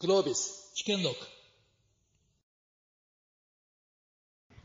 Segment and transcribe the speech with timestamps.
[0.00, 1.16] グロービス試験録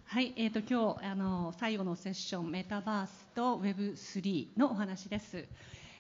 [0.06, 5.48] はい、えー、と今日あの最後のセッションメタバースと Web3 のお話です。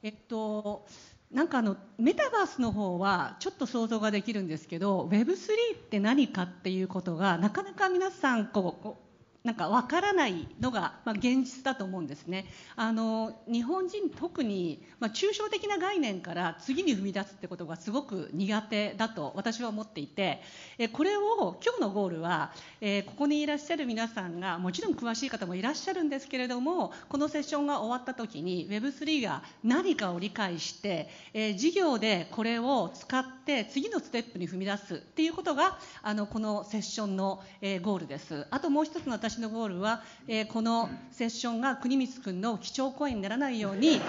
[0.04, 0.85] えっと
[1.31, 9.12] なんかあのメタバースの方はちょっと想像ができるんですけど Web3 って何かっていうことがなかなか皆さんこう
[9.44, 12.46] なんかわからないのが、まあ、現実だと思うんですね。
[12.78, 20.41] あの日本人特に、まあ、抽象的な概念から次に踏み出すってことがすごく苦手だと私は思っていて
[20.77, 38.48] えこれを今日のゴールは、えーここにいらっしゃる皆さんがもちろん詳しい方もいらっしゃるんですけれどもこのセッションが終わった時に Web3 が何かを理解して、えー事業でこれを使って次のステップに踏み出すっていうことがあのこのセッションの、えーゴールです。
[38.49, 44.04] あともう一つの私私のゴールは、えーこのセッションが国光君の貴重コインにならないように、えっと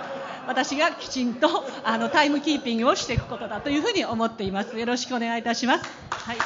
[0.48, 4.78] 私がきちんとあのタイムキーピングをしていくことだというふうに思っています。
[4.78, 5.84] よろしくお願いいたします。
[6.10, 6.38] はい。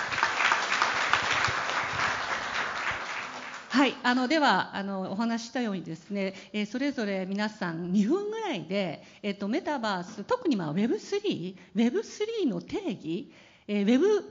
[3.68, 13.32] はい、あのではあのお話したようにですね、えーそれぞれ皆さん2分ぐらいで、えっとメタバース特にまあ Web3、Web3 の定義、
[13.68, 14.24] えー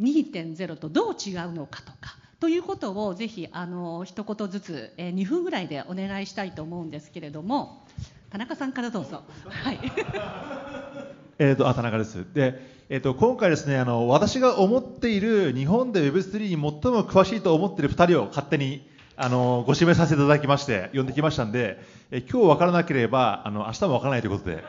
[0.00, 2.19] Web2.0 とどう違うのかとか。
[2.40, 7.86] ということをぜひあの一言ずつ、えー2分ぐらいでお願いしたいと思うんですけれども
[8.30, 9.22] 田中さんからどうぞ。
[9.48, 9.78] はい。
[11.38, 12.60] えー、とあ田中ですで、
[12.90, 16.70] えー、と今回ですねあの私が思っている日本で Web3 に最も
[17.04, 21.78] 詳しいと思っている2人を勝手にあのご指名させていただきまして呼んできましたんで、
[22.10, 24.64] えー今日分からなければあの明日も分からないということで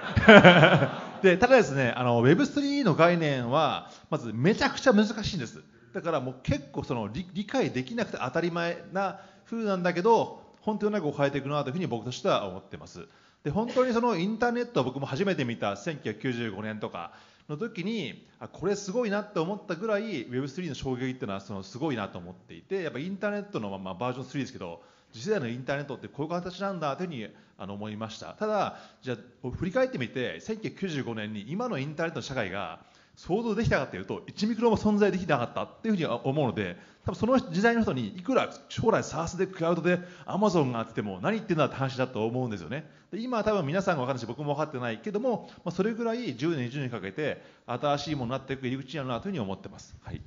[1.36, 5.62] でただですねあの Web3 の概念はまずめちゃくちゃ難しいんです
[5.94, 13.08] だからもう結構その理理解できなくて当たり前な風なんだけど本当になく変えていくなというふうに僕としては思ってます。
[13.44, 17.12] で本当にそのインターネットを僕も初めて見た1995年とか
[17.50, 24.82] の時にあこれすごいなって思ったぐらい Web3 の衝撃っていうのはそのすごいなと思っていてやっぱインターネットの、ままあ、バージョン3ですけど
[25.12, 28.28] 次世代のインターネットってこういう形なんだというふうにあの思いました。
[28.34, 32.80] ただじゃあ振り返ってみて1995年に今のインターネットの社会が
[33.22, 50.22] 想像できたかというと1ミクロも存在できなかったっていうふうには思うので多分その時代の人にいくら将来 SARS でクラウドで Amazon があっても何言ってんだって話だと思うんですよねで今は多分皆さんが分かんないし僕も分かってないけども、まあ、それぐらい10年20年かけて新しいものになっていく入り口になるなというふうに思ってますはい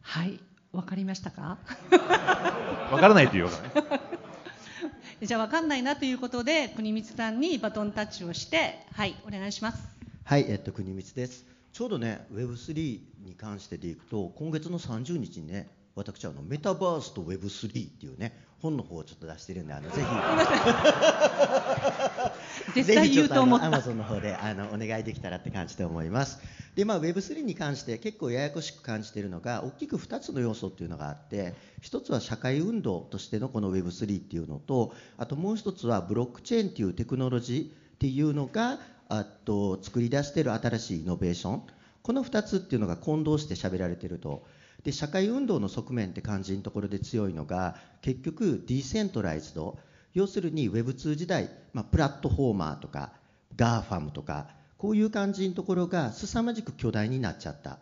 [0.00, 0.40] はい、
[0.72, 1.58] わかりましたか？
[1.90, 4.00] 分からないというかね
[5.26, 9.98] じゃあわかんないなということで国光さんにバトンタッチをして、はい、お願いします。
[10.24, 11.57] はい、えっと、国光です。
[11.78, 20.02] ちょうどね、Web3 に関してでいくと、今月の30日にね、私あのメタバースと Web3 っていうね、本の方をちょっと出してるんで、あのぜ
[22.74, 22.82] ひ。
[22.82, 23.66] 絶対言うと思った。
[23.66, 26.40] アマゾンの方であのお願いできたらって感じで思います。
[26.74, 41.62] で、まあ Web3 に関して結構ややこしく感じているのが大きく2つの要素っていうのがあって、一つは社会運動としてのこの Web3 っていうのと、あともう一つはブロックチェーンっていうテクノロジーっていうのがあと作り出している新しいイノベーション。
[42.02, 44.46] この2つっていうのが混同して喋られてると。
[44.84, 49.78] で社会運動の側面って感じのところで強いのが結局ディセントライズド
[50.14, 53.12] 要するに Web2 時代、まあ、プラットフォーマーとか
[53.56, 57.78] GAFAM とかこういう感じのところが凄まじく巨大になっちゃった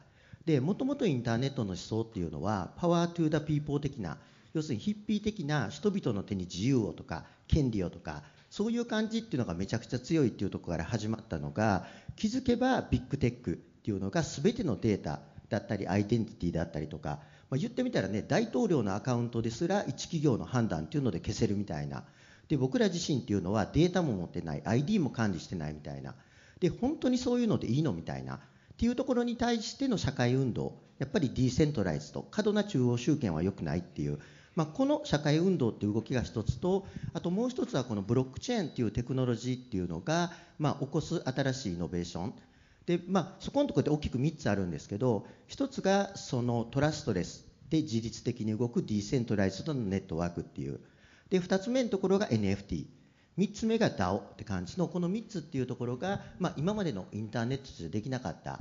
[0.46, 4.16] でもともとインターネットの思想っていうのはパワートゥーダピーポー的な
[4.54, 8.22] 要するにヒッピー的な人々の手に自由をとか権利をとか
[8.56, 11.84] そういう感じっていうのがめちゃくちゃ強いっていうところから始まったのが
[12.16, 22.04] 気づけば Big Tech っていうのが全てのデータだったりアイデンティティだったりとか、まあ、言ってみたらね大統領のアカウントですら一企業の判断っていうので消せるみたいな。
[22.48, 26.14] で僕ら自身っていうのはデータも持ってない ID も管理してないみたいな。
[26.58, 28.36] で本当にそういうのでいいのみたいな。
[28.36, 28.38] っ
[28.78, 34.18] ていうところに対しての社会運動やっぱりディーセントライズと過度な中央集権は良くないっていう
[34.56, 42.34] まあ、この社会運動っていう動きが一つとあともう一つはこのブロックチェーンっていうテクノロジーっていうのが、まあ、起こす新しいイノベーション。
[42.86, 50.80] で、まあ、そこのところで大きく3つあるんですけど一つがそのトラストレスで自律的に動くディーセントライズドのネットワークっていう。
[51.30, 52.86] で2つ目のところが NFT
[53.38, 58.60] 3つ目が DAO って感じのこの3つっていうところが、まあ、今までのインターネットじゃできなかった。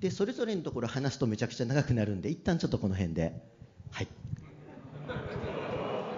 [0.00, 3.42] でそれぞれのところ話すとめちゃくちゃ長くなるんで一旦ちょっとこの辺で。
[3.90, 4.08] はい。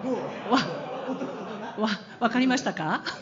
[0.05, 1.89] わ、わ、
[2.19, 3.03] わかりましたか？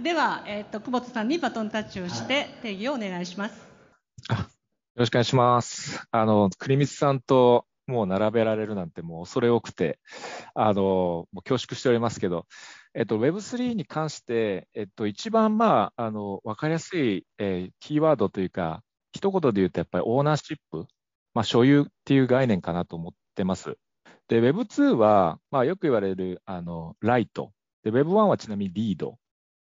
[0.00, 3.68] では、えっ、と、久保田さんにバトンタッチをして、定義をお願いします。
[4.30, 4.36] よ
[4.96, 6.06] ろしくお願いします。
[6.10, 9.98] あの、栗光さんともう並べられるなんてもう恐れ多くて、
[10.54, 12.46] あの、もう恐縮しておりますけど、
[12.94, 18.82] えっと、Web3 に関して、えっと、一番、まあ、あの、わかりやすい、えー、キーワードというか、
[19.12, 20.86] 一言で言うと、やっぱりオーナーシップ、
[21.34, 23.76] まあ、所有っていう概念かなと思ってます。
[24.32, 27.52] で、Web2 は、まあ、よく言われる、あの、ライト。
[27.84, 29.18] で、Web1 はちなみにリード。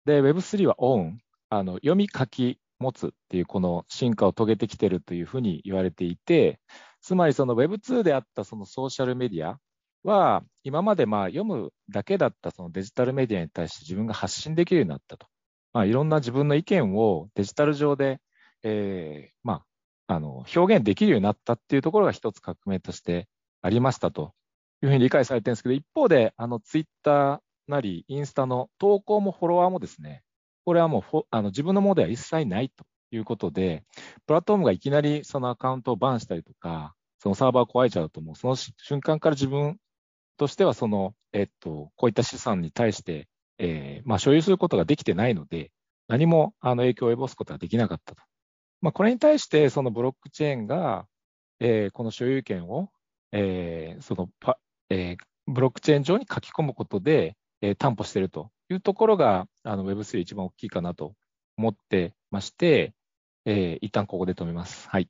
[0.04, 1.20] で、Web3 はオン。
[1.48, 6.60] あの、読み書き持つっていうこの進化を遂げてきてるというふうに言われていて、
[7.00, 9.58] つまりその Web2 であったそのソーシャルメディア
[10.04, 15.28] は、今までまあ読むだけだったそのデジタルメディアに対して自分が発信できるようになったと。
[15.72, 18.20] まあ、いろんな自分の意見をデジタル上で、
[18.64, 19.64] えー、ま
[20.08, 23.30] あ、あの、表現できるようになったっていうところが一つ革命として
[23.62, 24.34] ありましたと
[24.82, 30.24] いうふうに理解されてるんですけど、一方で、あの、ツイッターなり、インスタの投稿もフォロワーもですね、
[30.66, 33.86] これはもうあの自分のものでは一切ないということで、
[34.26, 39.78] プラットフォームがいきなりそのアカウントをバンしたりとか、そのサーバー壊れちゃうと、もうその瞬間から自分
[40.38, 43.28] としては、その、えっと、こういった資産に対して、
[43.60, 45.72] えー、まあ、所有することができてないので、
[46.08, 48.22] 何もあの影響を及ぼすことができなかったと。
[48.82, 51.08] まあ、これに対して、そのブロックチェーンが、
[51.60, 52.90] えー、この所有権を、
[53.32, 54.60] えー、そのパ、
[54.90, 61.14] えー、ブロックチェーン上に書き込むことで、えー、担保しているというところが、あの Web3 一番大きいかなと
[61.58, 62.94] 思ってまして、
[63.46, 64.88] えー、一旦ここで止めます。
[64.90, 65.10] はい。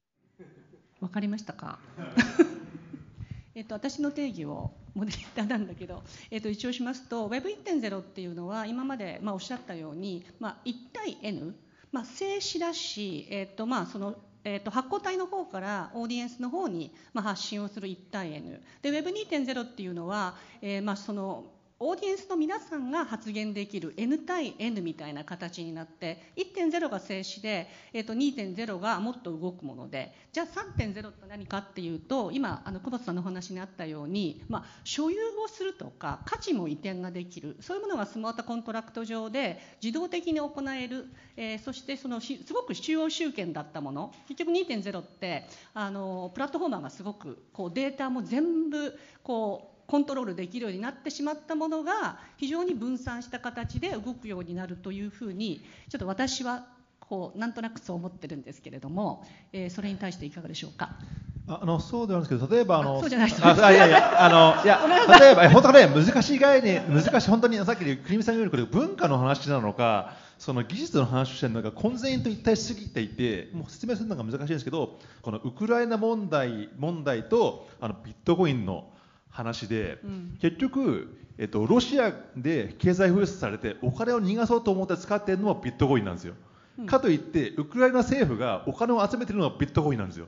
[1.00, 1.80] わかりましたか？
[3.56, 11.56] えっと私の定義をモデレーターなんだけど、えっと一応しますと Web1.0 っていうのは今までまあおっしゃったように、まあ1対 N、
[11.92, 21.46] まあ静止だし、えっとまあそのえー、と発行体の方からオーディエンスの方に、まあ、発信をする1対 N で Web2.0 っていうのは、えー、まあその
[21.80, 56.66] オーディエンスの皆さんが発言できる N 対 N みたいな形になって1.0が静止で、えー、と2.0がもっと動くものでじゃあ3.0って何かっていうと今あの久保田さんのお話にあったように、まあ、所有をするとか価値も移転ができるそういうものがスマートコントラクト上で自動的に行える、えー、そしてそのすごく中央集権だったもの結局2.0ってあのプラットフォーマーがすごくこうデータも全部こうコントロールできるようになってしまったものが非常に分散した形で動くようになるというふうにちょっと私は
[57.00, 60.90] こうなんとなくそう思ってるんですけれども、えー、それに対していかがでしょうか？
[61.50, 64.82] あのそうではないですけど、例えばあの、そうじゃないですあいやいや、あのいや
[65.18, 78.90] 例えば本当ね難しい概念、難しい本当にさっき国見さんが言うようにこれ文化の話なのか、その技術の話をしてるのが混然と一体しすぎていて、もう説明するのが難しいんですけど、このウクライナ問題問題とあのビットコインの
[79.30, 86.34] 話で、うん、結局、えっと、ロシアで経済封鎖されてお金を逃がそうと思って使っているのはビットコインなんですよ、
[86.80, 90.28] うん、かといってウクライナ政府がお金を集めているのはビットコインなんですよ。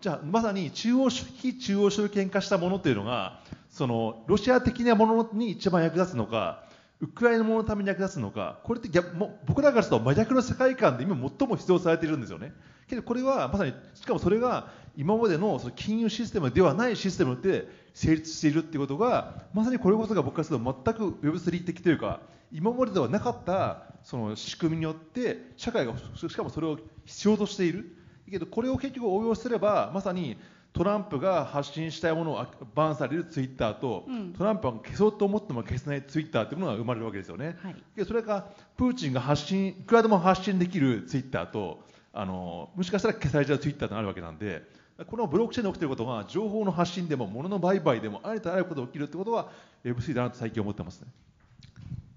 [0.00, 6.62] じゃあまさに中央非中央集権化したものというのがそのロシア的なものに一番役立つのか
[7.00, 12.52] ウクライナもののために役立つのかこれっても僕らからすると真逆の世界観で今最も必要されているんですよね。
[12.88, 17.68] けどこれはまさにしかもそれが今までのその金融システムではないシステムで
[17.98, 22.20] 成立しているということがまさにこれこそが僕からすると全く Web3 的というか
[22.52, 27.96] 今までではなかったその仕組みによって社会がしかもそれを必要としている。
[28.30, 30.36] けどこれを結局応用すればまさに
[30.74, 37.56] トランプが発信したいものをバンされるツイッターと、うん、トランプが消そうと思っても消せないツイッターというものが生まれるわけですよね。
[37.62, 41.80] はい、それがプーチンが発信いくらでも発信できるツイッターと
[42.12, 44.62] あのもしかしたら消されちゃうツイッターとあるわけなんで
[45.06, 49.48] このブロックチェーンで起きていることが情報の発信でも物の売買でもありとあらゆることが起きるということは
[49.84, 51.06] Web3 だなと最近思ってますね。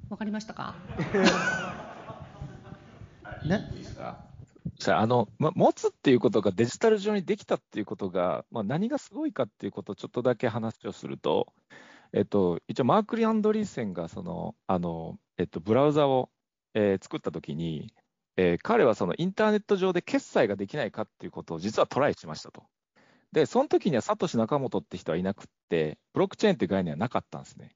[0.09, 0.73] わかりましたか？
[3.45, 4.17] ね、いいですか
[4.87, 11.47] あの、ま、持つっていうことがデジタル上にできたっていうことが、まあ、何がすごいかっていうことをちょっとだけ話をすると、
[12.13, 16.29] えっと、一応マークリ・アンドリーセンがそのあの、えっと、ブラウザを、
[16.73, 17.93] えー、作ったときに、
[18.41, 22.63] えー、彼はそのインターネット上で決済ができないかっていうことを実はトライしましたと。
[23.31, 27.75] で、その時にはサトシ・ナカモトって人はいなくって、ブロックチェーンっていう概念はなかったんですね。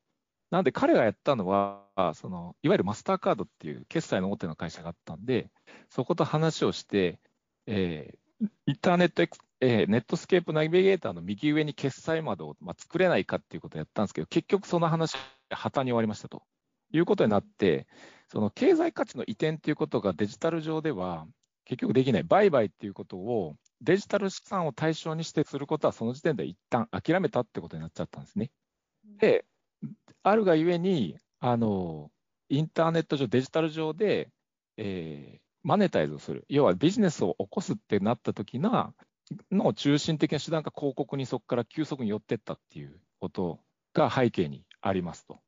[0.50, 1.84] なので彼がやったのは、
[2.16, 5.52] そのいわゆるマスターカードっていう決済の大手の会社があったんで、
[5.90, 7.20] そこと話をして、
[7.68, 9.22] えー、インターネット、
[9.62, 15.16] えー、ネットスケープナビゲーターの右上に決済窓を、まあ、作れないかっていうことをやったんですけど、結局その話、
[15.50, 16.44] 破綻に終わりましたと
[16.92, 17.88] いうことになって、
[18.28, 21.28] その経済価値の移転ということがデジタル上では
[21.66, 28.52] 結局できない、売買っていうことをデジタル資産を対象にしてすることは、その時点で一旦諦めたってことになっちゃったんですね。
[29.20, 29.46] で、
[30.24, 32.12] あるがゆえに、あの
[32.50, 34.30] インターネット上、デジタル上で、
[34.78, 38.94] えー、マネタイズをする、要はビジネスを起こすってなった時の
[39.52, 43.60] の中心的な手段が広告にそこから急速に寄っていったっていうこと
[43.94, 45.40] が背景にありますと。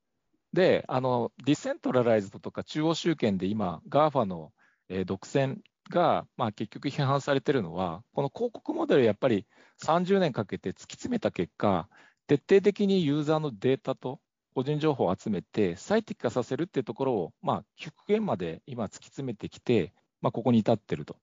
[0.52, 4.52] で、あのディセントラライズドとか中央集権で今、GAFA の、
[4.88, 5.58] えー、独占
[5.90, 9.46] が、まあ、結局批判されてるのは、この広告モデル、やっぱり
[9.82, 11.88] 30年かけて突き詰めた結果、
[12.26, 14.20] 徹底的にユーザーのデータと
[14.54, 21.16] 個人情報を集めて、最適化させるっていうところを、まあ、極限まで今、突き詰めてきて、まあ、ここに至ってると。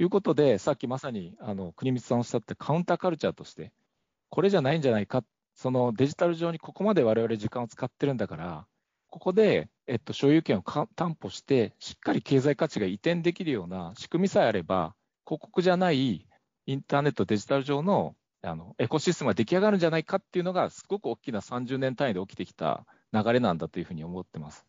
[0.00, 3.72] いうことで、さっきまさにあの国光さんおっしゃったカウンターカルチャーとして、
[4.30, 5.24] これじゃないんじゃないか、
[5.58, 8.66] そのデジタル上にここまで我々時間を使ってるんだから、
[9.10, 10.62] ここで、えっと、所有権を
[10.94, 14.94] 担保して、しっかり経済価値が移転できるような仕組みさえあれば、
[15.26, 16.28] 広告じゃない
[16.66, 24.64] インターネット、デジタル上のあのエコシステムが出来上がるんじゃないかっていうのが、すごく大きな30年単位で起きてきた流れなんだというふうに思ってます。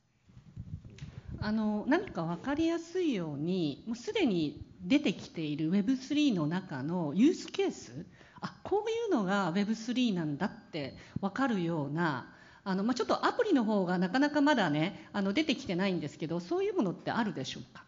[1.39, 8.07] あの何か分かりやすいように、もうすでに出てきている Web3 の中のユースケース、
[8.41, 17.83] あこういうのが Web3 なんだって分かるような、あのまあ、ちょっとアプリの方がなかなかまだね、あの出てきてないんですけど、そういうものってあるでしょうか？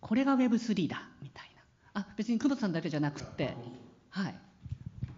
[0.00, 1.50] これが Web3 だみたい
[1.94, 3.54] な、あ別に久保さんだけじゃなくて、
[4.10, 4.34] はい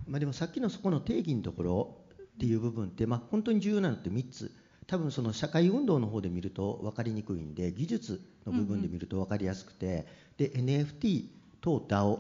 [0.07, 4.55] まあ、でもさっきのそこの定義のところっていう部分って、まあ、本当に重要なのって3つ。
[4.87, 11.27] 多分その社会運動の方で見ると分かりにくいんで技術の部分で見ると分かりやすくて、うんうん、で NFT
[11.61, 12.19] と DAO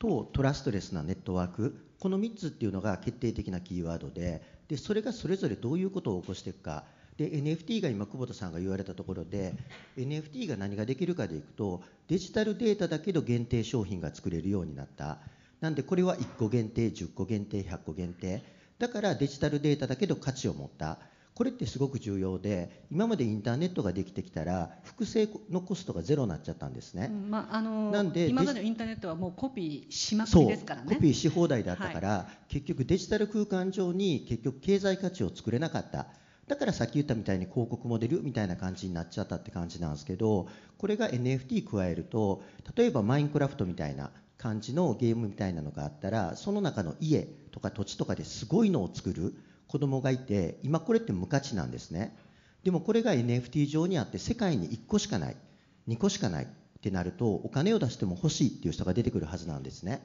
[0.00, 6.84] とトラストレスなネットワークこの3つっていうのが決定的なキーワードででそれがそれぞれどういうことを起こしていくか。
[7.16, 9.52] で NFT が今久保田さんが言われたところで
[9.98, 15.18] NFT が何ができるかでいくとデジタルデータだけど限定商品が作れるようになった。
[15.60, 18.42] なんでこれは1個限定10個限定100個限定。
[18.78, 20.98] だからデジタルデータだけど価値を持った。
[21.40, 30.94] これってすごく重要で今までインターネットができてきたら複製のコストがゼロになっちゃったんですね、うんまあ、あのなんで今までのインターネットはもうコピーしまくりですからね。
[30.94, 36.08] コピーし放題だったから、はい、結局デジタル空間上に結局経済価値を作れなかった。
[36.46, 42.42] だからさっき言ったみたいに広告モデルみたいな感じになっちゃったって感じなんですけどこれが NFT 加えると
[42.76, 49.34] 例えばマインクラフトみたいな感じのゲームみたいなのがあったらその中の家とか土地とかですごいのを作る
[49.70, 52.16] 子供がいて今これって無価値なんですね。
[52.64, 55.36] でもこれが NFT 上にあって世界に1個しかない
[55.86, 56.48] 2個しかないっ
[56.82, 60.04] てなるとお金を出しても欲しいっていう人が出てくるはずなんですね。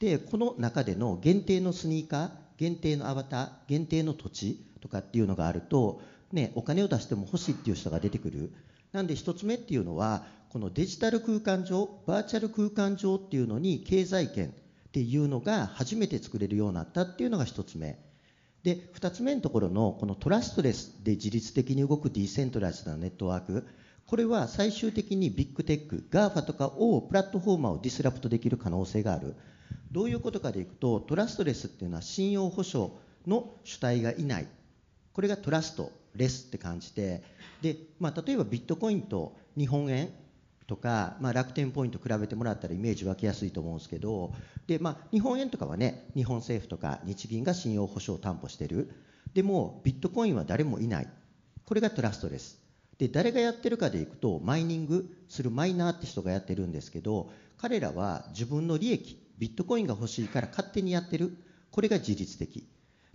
[0.00, 8.52] でこの中での限定のスニーカー限定のアバター限定の土地とかっていうのがあると、ね、お金を出しても欲しいっていう人が出てくる。
[8.92, 18.05] なんで1つ目っていうのはこのデジタル空間上バーチャル空間上っていうのに経済圏っていうのが初めて作れるようになったっていうのが1つ目。
[18.66, 23.64] で2つ目のところのこの trustless で自律的に動く decentralize なネットワーク。
[24.06, 29.36] これは最終的に Big Tech GAFA とかをプラットフォーマーを disrupt できる可能性がある。
[29.92, 34.48] どういうことかでいくと trustless っていうのは信用保証の主体がいない。
[35.12, 37.22] これが trustless って感じで。
[37.62, 40.10] で、まあ、例えばビットコインと日本円。
[40.66, 44.32] とか、まあ、楽天ポイント比べてもらったらイメージ湧きやすいと思うんですけど
[44.66, 48.90] で、まあ、日本円とかはね日本政府とか日銀が信用保証を担保してる。
[49.34, 51.08] でもビットコインは誰もいない。
[51.64, 52.58] これがトラストです。
[52.98, 61.36] で誰がやってるかでいくとマイニングするマイナーって人がやってるんですけど彼らは自分の利益ビットコインが欲しいから勝手にやってる。
[61.70, 62.66] これが自律的。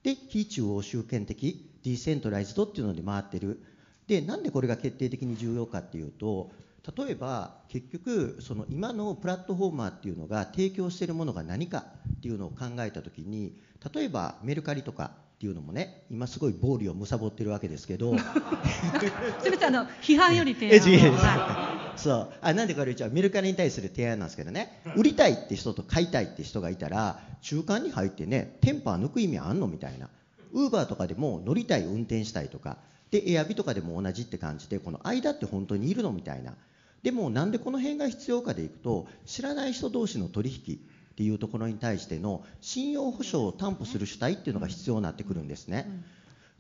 [0.04, 3.62] で非中央集権的ディーセントライズドっていうので回ってる。
[4.08, 6.52] でなんでこれが決定的に重要かっていうと
[6.98, 11.86] 例えば結局その今のプラットフォーマーっていうのが提供しているものが何か
[12.18, 13.56] っていうのを考えた時に
[13.94, 18.16] 例えばメルカリとかっていうのもね今すごい暴利を貪ってるわけですけど。
[19.44, 22.34] すべてあの批判より提案はい、そう。
[22.42, 24.82] あなんでこれ言っメルカリに対する提案なんですけどね。
[24.96, 30.10] 売りたいって人と買いたいって人がいたら中間に入ってねテンパー抜く意味あんのみたいな。
[30.52, 32.78] ウーバーとかでも乗りたい運転したいとか。
[33.12, 36.56] でエアビとかでも同じって感じでこの間って本当にいるのみたいな
[37.04, 45.88] でもなんでこの辺が必要かでいくと知らない人同士の取引っていうところに対しての信用保証を担保する主体っていうのが必要になってくるんですね。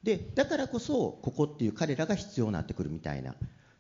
[0.04, 3.36] でだからこそここっていう彼らが必要になってくるみたいな。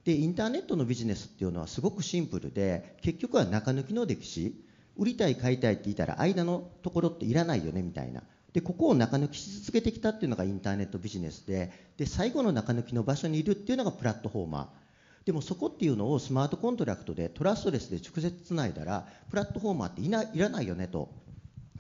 [0.05, 4.55] でインターネットのビジネスっていうのはすごくシンプルで結局は中抜きの歴史
[4.97, 14.80] 売りたい買いたいって言ったら間のところっていらないよねみたいなでここを中抜きし続けてきたっていうのがインターネットビジネスでで最後の中抜きの場所にいるっていうのがプラットフォーマー
[15.25, 21.09] でもそこっていうのを smart contract で trustless で直接つないだらプラットフォーマーっていないらないよねと。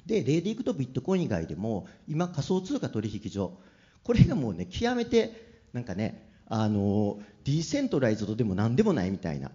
[0.05, 3.57] で例でいくとビットコイン以外でも今仮想通貨取引所。
[4.03, 9.51] これがもうね極めてなんかねあの decentralized でも何でもないみたいな。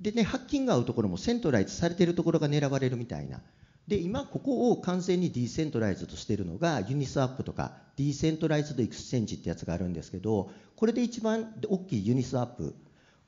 [0.00, 3.40] でねハッキング合うところも centralize されてるところが狙われるみたいな。
[3.88, 12.76] で今ここを完全に decentralize としてるのが Uniswap とか decentralized exchange ってやつがあるんですけどこれで一番大きいユニスワップ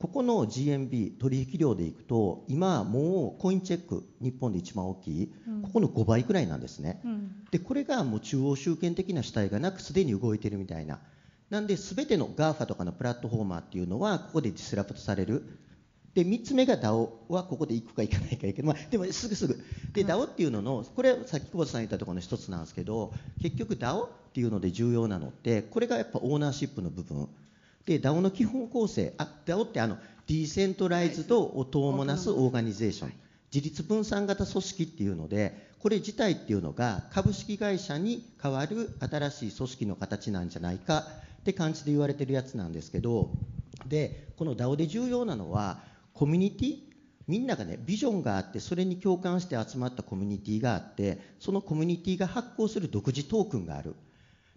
[0.05, 5.63] ここの GMB 取引量でいくと今もうコインチェック日本で一番大きい、うん。
[5.63, 7.45] ここの5倍くらいなんですね、うん。
[7.51, 11.01] でこれがもう中央集権的な主体がなくすでに動いてるみたいな。
[11.49, 15.43] なんで全ての GAFA とかのプラットフォーマーっていうのはここで disrupt される。
[16.13, 19.59] で3つ目が DAO はここで行くか行かないかいけど、まあ、でもすぐすぐ。
[19.95, 20.07] で、うん。
[20.07, 27.27] DAO っていうののこれさっき久保田さん言ったところの一つなんですけど結局 DAO っていうので重要なのってこれがやっぱオーナーシップの部分
[27.87, 33.13] で DAO の基本構成あ DAO ってあのディーセントライズドオトーモナスオーガニゼーション。
[33.53, 41.07] 自立分散型組織っていうのでこれ自体っていうのが株式会社に代わる新しい組織の形なんじゃないか
[41.41, 43.31] って感じで言われてるやつなんですけど。
[43.87, 46.79] でこの DAO で重要なのはコミュニティ
[47.27, 53.95] みんながねビジョンがあってそれに共感して集まったコミュニティがあってそのコミュニティが発行する独自トークンがある。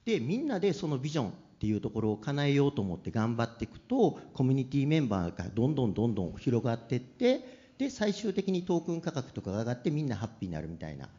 [0.05, 11.09] でみんなでそのビジョンっていうところを叶えようと思って頑張っていくとコミュニティメンバーがどんどんどんどん広がっていってで最終的にトークン価格とかが上がってみんなハッピーになるみたいな。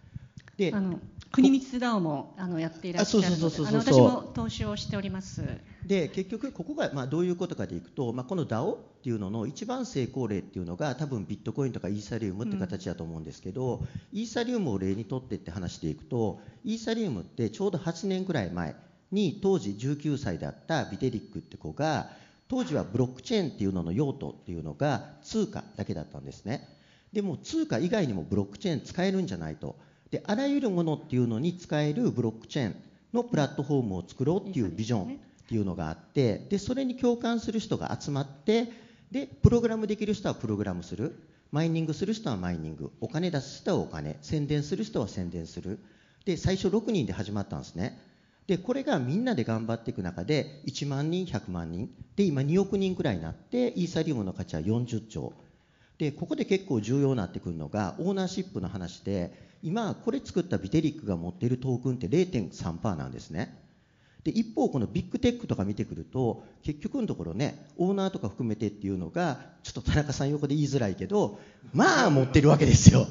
[0.56, 0.98] であの
[1.30, 3.94] 国光 DAO もあのやっていらっしゃるのであそうそうあのそうそう。
[3.94, 5.42] そう私も投資をしております。
[5.84, 18.74] で結局ここがまあどういうことかでいくと、まあ、この DAO っていうのの一番成功例っていうのが多分ビットコインとかイーサリウムって形だと思うんですけど、イーサリウムを例にとってって話でいくとイーサリウムってちょうど8年くらい前
[19.10, 22.10] に当時19歳だったビテリックって子が
[22.48, 26.66] 当時はブロックチェーンっていうのの用途っていうのが通貨だけだったんですね。
[27.12, 29.76] でも通貨以外にもブロックチェーン使えるんじゃないと。
[30.10, 32.76] であらゆるものっていうのに使えるブロックチェーン
[33.12, 35.06] のプラットフォームを作ろうっていうビジョンっ
[35.48, 38.70] ていうのがあってでそれに共感する人が集まって
[39.10, 41.18] でプログラムできる人はプログラムする。
[41.50, 42.92] マイニングする人はマイニング。
[43.00, 44.18] お金出す人はお金。
[44.20, 45.78] 宣伝する人は宣伝する。
[46.26, 47.98] で最初6人で始まったんですね。
[48.48, 55.34] でこれがみんなで頑張っていく中で1万人100万人で今2億人くらいになってイーサリウムの価値は40兆。
[55.98, 63.54] でここで結構重要になってくるのがオーナーシップの話で今これ作ったビテリックが持っているトークンって0.3%なんですね。
[64.24, 71.38] で一方このビッグテックとか見てくると結局のところねオーナーとか含めてっていうのがちょっと田中さん横で言いづらいけど
[71.74, 73.06] まあ持ってるわけですよ。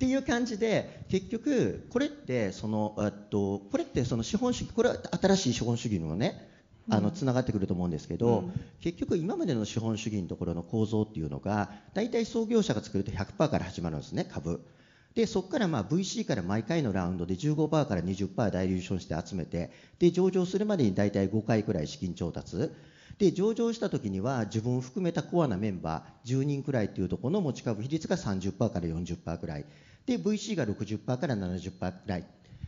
[0.00, 6.48] っていう感じで結局これってそのえっとこれってその資本主義これは新しい資本主義のね
[6.88, 8.52] あのつながってくると思うんですけど、うん。
[8.80, 14.62] 結局今までの資本主義のところの構造っていうのが大体創業者が作ると100%から始まるんですね株。
[15.14, 22.70] でそこからまあ VC から毎回のラウンドで15%から20%ダイリューションして集めてで上場するまでに大体5回くらい資金調達。
[23.18, 29.66] で上場した時には自分を含めたコアなメンバー10人くらいっていうところの持ち株比率が30%から40%くらい
[30.10, 32.24] で VC が60%から70%くらいっ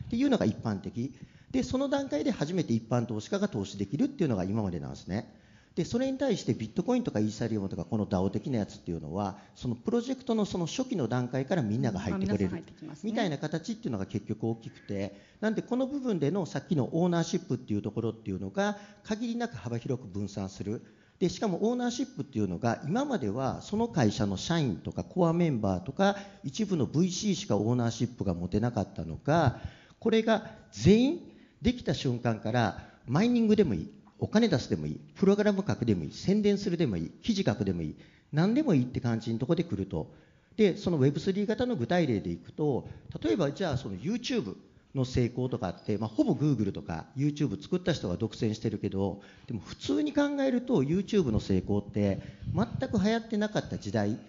[0.09, 1.13] ていうのが一般的。
[1.51, 5.29] でその段階で初めて一般投資家が投資できるっていうのが今までなんですね。
[5.75, 12.63] でそれに対してビットコインとかイーサリアムとかこの DAO 的なやつっていうのはそのプロジェクトのその初期の段階からみんなが入ってくれる
[13.03, 15.33] みたいな形っていうのが結局大きくて。
[15.41, 20.81] なんでこの部分でのさっきのオーナーシップっていうところっていうのが限りなく幅広く分散する
[21.23, 29.61] でしかもオーナーシップっていうのが今まではその会社の社員とかコアメンバーとか一部の VC しかオーナーシップが持てなかったのが
[29.99, 31.19] これが全員
[31.61, 37.95] できた瞬間からマイニングでもいいお金出すでもいいプログラム書くでもいい宣伝するでもいい記事書くでもいい
[38.33, 40.11] 何でもいいって感じのところで来ると。
[40.57, 42.89] でその Web3 型の具体例でいくと
[43.23, 44.55] 例えばじゃあその YouTube
[44.95, 52.21] の成功とかって、まあ、ほぼ Google とか YouTube 作った人が独占してるけどでも普通に考えると YouTube の成功って
[52.53, 54.19] 全く流行ってなかった時代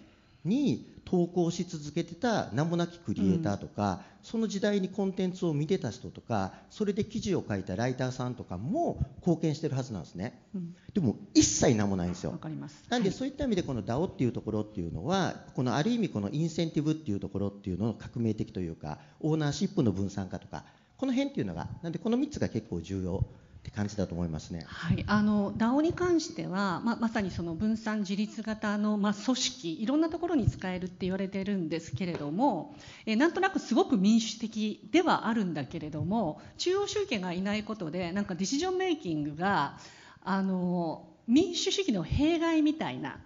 [0.45, 10.43] に投稿し続けてた名もなきクリエイターとか、その時代にコンテンツを見てた人とかそれで記事を書いたライターさんとかも貢献してるはずなんですね。
[10.55, 10.75] うん。
[10.95, 12.31] でも一切何もないんですよ。
[12.31, 12.85] わかります。
[12.89, 13.19] なんではい。
[13.19, 20.65] そういった意味でこの DAO っていうところっていうのはこのある意味このインセンティブっていうところっていうのの革命的というかオーナーシップの分散化とか
[20.97, 23.25] この辺っていうのがなんでこの3つが結構重要
[23.65, 24.63] って感じだと思いますね。
[24.67, 39.79] はい、あの DAO に関しては、まあ、まさにその分散自立型の、まあ、組織いろんなところに使えるって言われてるんですけれども、えなんとなくすごく民主的ではあるんだけれども中央集権がいないことでなんかディシジョンメイキングが
[40.23, 43.19] あの民主主義の弊害みたいな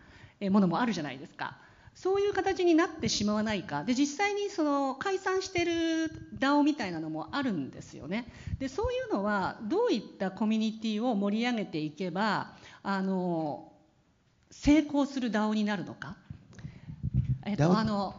[0.51, 1.59] ものもあるじゃないですか。
[2.01, 3.83] そういう形になってしまわないか。
[3.83, 5.73] で実際にその解散してる
[6.39, 8.31] DAO みたいなのもあるんですよね。
[8.61, 13.73] でそういうのはどういったコミュニティを盛り上げていけばあの
[14.53, 16.15] 成功する DAO になるのか、
[17.45, 18.15] えっと、DAO あの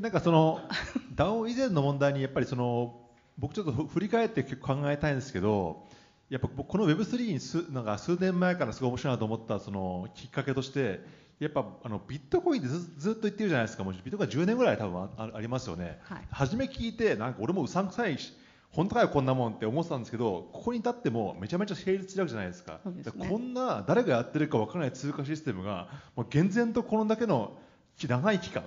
[0.00, 0.60] なんかその
[1.14, 3.02] DAO 以前の問題にやっぱりその
[3.36, 5.84] 僕ちょっと振り返って考えたいんですけど
[6.30, 11.00] やっぱこの Web3 に数なんか数年前からすごい面白いなと思ったそのきっかけとして
[11.44, 13.84] やっぱあのビットコインでずずっと言ってるじゃないですか。
[13.84, 16.22] もうビットコイン10年ぐらい多分あありますよね、はい。
[16.30, 18.32] 初め聞いてなんか俺もうさんくさいし
[18.70, 22.80] 本当かよこんなもんって思ってたんですけどここに立ってもめちゃめちゃ成立してるわけじゃないですか。
[22.82, 23.28] すね。
[23.28, 27.58] こんな誰がやってるかわからない通貨システムがもう厳然とこのだけの
[27.98, 28.62] 長い期間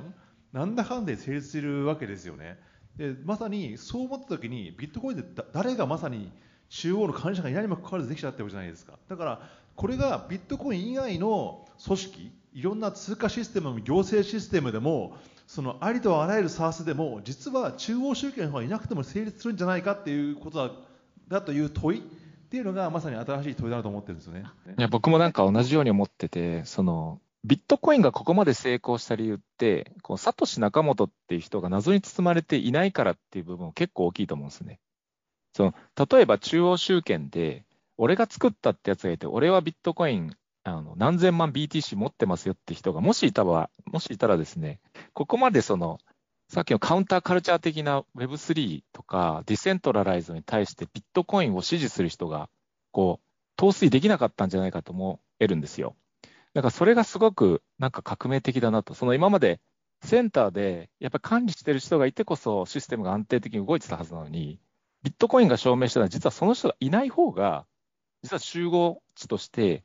[0.53, 2.59] なんだかんだで成立してるわけですよね。
[2.95, 6.31] でまさにそう思った時にビットコインでだ誰がまさに
[6.69, 8.93] 中央の管理者がいないにもかかわらずできちゃってるわけじゃないですか。
[9.07, 9.41] だから
[9.75, 15.15] これがビットコイン以外の組織いろんな通貨システムも行政システムでも
[15.45, 20.73] そのありとあらゆる SARS でも実は中央集権の方がいなくても成立するんじゃないかっていうことだ
[21.27, 24.45] だという問いっていうのがまさに新しい問いだと思ってるんですよね。
[24.77, 34.79] いや、僕もなんか同じように思ってて、その、ビットコインがここまで成功した理由って、こうサトシ・ナカモトっていう人が謎に包まれていないからっていう部分結構大きいと思うんですね。
[35.53, 35.73] その
[36.09, 37.65] 例えば中央集権で、
[37.97, 40.33] 俺が作ったってやつがいて、俺はビットコイン
[40.67, 44.81] あの何千万 BTC 持ってますよって人がもしいたら、もしいたらですね、
[45.13, 45.99] ここまでその、
[46.49, 52.49] さっきのカウンターカルチャー的な Web3 とかディセントラライズに対してビットコインを支持する人が、
[52.91, 55.95] こう、陶酔できなかったんじゃないかと思えるんですよ。
[56.53, 58.93] だからそれがすごくなんか革命的だなと。
[58.93, 59.61] その今まで
[60.03, 64.59] センターでやっぱり管理してる人がいてこそシステムが安定的に動いてたはずなのに、
[65.03, 67.65] ビットコインが証明したのは実はその人がいない方が、
[68.21, 69.83] 実は集合値として、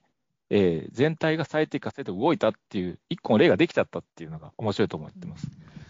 [0.54, 5.48] えー全体が最適化されて動いたっていう一個の例ができちゃったっていうのが面白いと思ってます。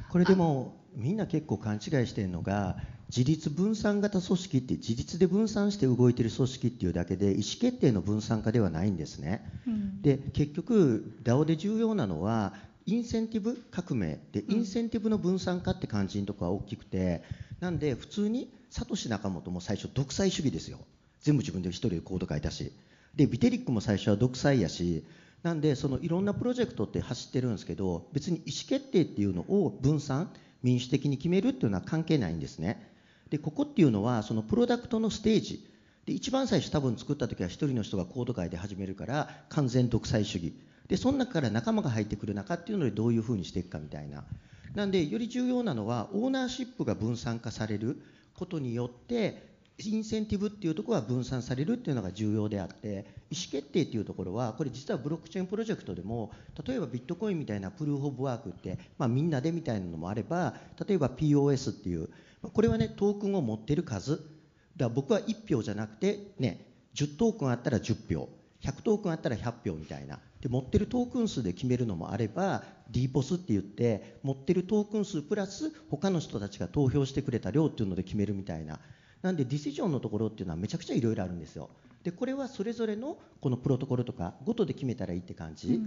[0.09, 2.77] これでもみんな結構勘違いしてるのが
[3.15, 9.45] 自立分散型組織って自立で分散して動いてる組織っていうだけで意思決定の分散化ではないんですね。
[9.67, 12.55] うんで結局 DAO で重要なのは
[12.87, 17.23] インセンティブ革命でインセンティブの分散化って感じのところは大きくて
[17.61, 20.79] なんで普通にサトシ仲本も最初独裁主義ですよ
[21.21, 22.73] 全部自分で一人でコード書いたし
[23.17, 25.05] でビテリックも最初は独裁やし
[25.43, 30.31] なんでそのいろんなプロジェクトって走ってるんですけど別に意思決定っていうのを分散
[30.63, 32.89] 民主的に決めるっていうのは関係ないんですね。
[33.31, 35.69] でここっていうのはそのプロダクトのステージ。
[36.07, 40.55] で一番最初多分作った時は一人の人がコード書いて始めるから完全独裁主義。
[40.89, 44.25] でその中から仲間が入ってくる中っていうのでどういうふうにしていくかみたいな。
[44.75, 48.01] なんでより重要なのはオーナーシップが分散化される
[48.35, 56.31] ことによってインセンティブっていうところは分散されるっていうのが重要であって意思決定っていうところはこれ実はブロックチェーンプロジェクトでも
[56.67, 60.55] 例えばビットコインみたいなプルーフ・オブ・ワークって、まあ、みんなでみたいなのもあれば
[60.87, 62.09] 例えば POS っていう
[62.53, 64.21] これはねトークンを持ってる数。
[64.77, 68.29] だ僕は1票じゃなくてね10トークンあったら10票。
[68.63, 70.19] 100トークンあったら100票みたいな。
[70.41, 78.81] で持ってるトークン数で決めるのもあれば DPOS って言って持ってるトークン数プラス他の人たちが投票してくれた量っていうので決めるみたいな。
[79.23, 81.71] なんでディシジョンのところっていうのはめちゃくちゃいろいろあるんですよ。
[82.03, 85.81] でこれはそれぞれのこのプロトコルとかごとで決めたらいいって感じ、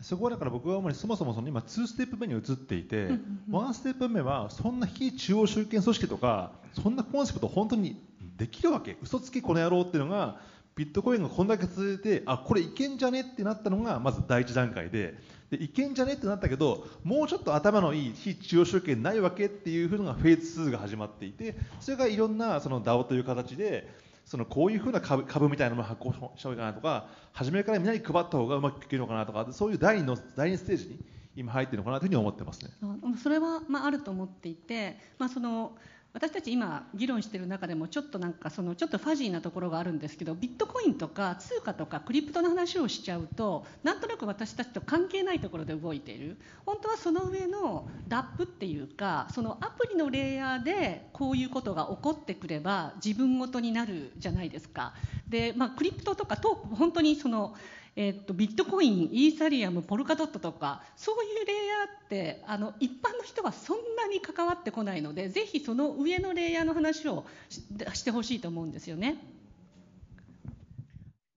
[0.00, 3.10] そこはだから僕は主にそもそもその今2ステップ目に移っていて、
[3.50, 8.00] 1ステップ目はそんな非中央集権組織とかそんなコンセプト本当に
[8.38, 8.96] できるわけ。
[9.02, 10.40] 嘘つきこの野郎っていうのが
[10.74, 15.18] ビットコインがこんだけ続いてあこれいけんじゃねってなったのがまず第一段階で
[15.50, 16.12] でいけんじゃね？
[16.12, 23.88] ってなったけどもうちょっと頭のいい非中央集権ないわけっていうのがフェーズ2が始まっていてそれがいろんなその DAO という形で
[24.24, 30.98] そのこういうふうな株株みたいなのを発行した方がいいかなとか初めからみんなに配った方がうまくいけるのかなとかそういう第二の第二ステージに
[31.34, 32.70] 今入ってるのかなというふうに思ってますね。
[32.82, 35.72] あそれは、まあ、あると思っていて、まあ、その
[36.12, 54.94] 私たち今議論している中でもちょっとなんかそのちょっとファジーなところがあるんですけどビットコインとか通貨とかクリプトの話をしちゃうとなんとなく私たちと関係ないところで動いている本当はその上の DAP っていうかそのアプリのレイヤーでこういうことが起こってくれば自分ごとになるじゃないですか。
[55.28, 57.54] で、まあ、クリプトとかトーク本当にその
[57.96, 69.18] えっとビットコイン、イーサリアム、ポルカドットとかそういうレイヤーってあの一般の人はそんなに関わってこないのでぜひその上のレイヤーの話をしてほしいと思うんですよね。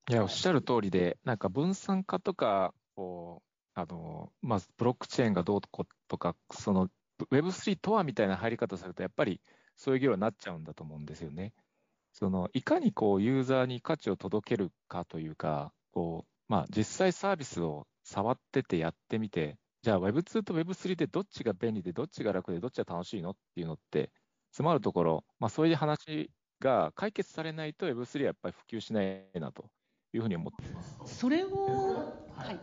[0.10, 5.62] いや、おっしゃる通りで、なんか分散化とか、こう、あの、まあ、ブロックチェーンがどう
[6.10, 6.90] とか、その
[7.32, 9.40] Web3 とはみたいな入り方されると、やっぱり
[9.78, 11.54] そういう議論になっちゃうんだと思うんですよね。
[12.12, 24.12] そのいかにこうユーザーに価値を届けるかというか、こうまあ、実際サービスを触っててやってみて、じゃあ Web2 と Web3 でどっちが便利で、どっちが楽で、どっちが楽しいのっていうのって、
[24.52, 26.30] 詰まるところ、まあ、そういう話
[26.60, 29.66] が解決されないと Web3 はやっぱり普及しないなと
[30.14, 31.18] いうふうに思ってます。
[31.20, 32.60] それを、はい、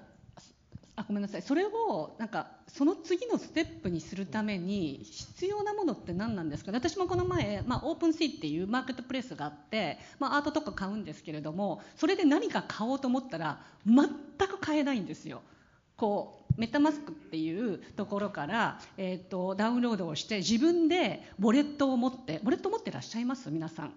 [1.00, 1.42] あごめんなさい。
[1.42, 6.72] それをなんかその次のステップにするために必要なものって何なんですか？
[6.72, 14.08] 私もこの前、まあ、オープンシーっていうマーケットプレイスがあって、まあ、アートとか買うんですけれどもそれで何か買おうと思ったら全
[14.48, 15.40] く買えないんですよ。
[15.96, 23.50] こうメタマスクっていうところから、えー、とダウンロードをして自分でウォレットを持ってウォレット持ってらっしゃいます？
[23.50, 23.92] 皆さん。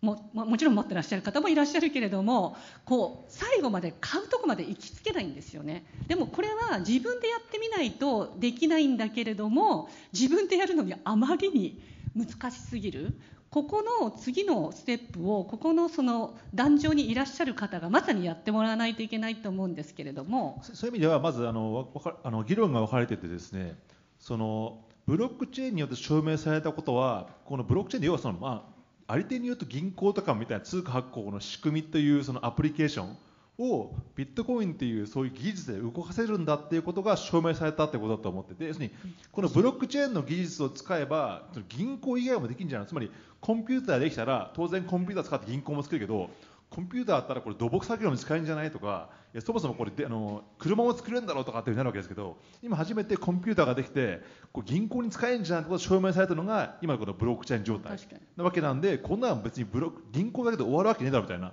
[0.00, 5.84] もももちろん持ってらっしゃる方もいらっしゃるけれどもこう最後まで買うとこまで行きつけないんですよね。
[6.06, 11.82] でもこれは自分でやってみないとできないんだけれども自分でやるのにあまりに
[12.14, 13.18] 難しすぎる。
[13.50, 20.60] ここの次のステップをここのその壇上にいらっしゃる方がまさにやってもらわないといけないと思うんですけれども。
[20.62, 21.88] そういう意味ではまずあの
[22.22, 23.78] あの議論が分かれててですね
[24.18, 28.77] そのブロックチェーンによって証明されたことはこのブロックチェーンで要はその、まあ、
[29.10, 33.16] あり手によると銀行とかみたいな通貨発行の仕組みというそのアプリケーション
[33.58, 38.92] をビットコインっていうそういう技術で動かせるんだっていうことが証明されたってことだと思ってて要するに
[39.32, 46.28] このブロックチェーンの技術を使えば銀行以外もできるんじゃないつまりコンピューターできたら当然コンピューター使って銀行も作るけど
[46.70, 48.70] コンピューターだったらこれ土木作業に使えるんじゃない？
[48.70, 54.20] とかいやそもそもこれであの車も作れるんだろうとかってなるわけですけど今初めてコンピューターができて
[54.52, 55.62] こう銀行に使えるんじゃない？
[55.62, 57.98] ってことが証明されたのが今のこのブロックチェーン状態。
[58.36, 61.38] なわけなんでこんなの別にブロック銀行だけで終わるわけねえだろみたい。
[61.40, 61.52] な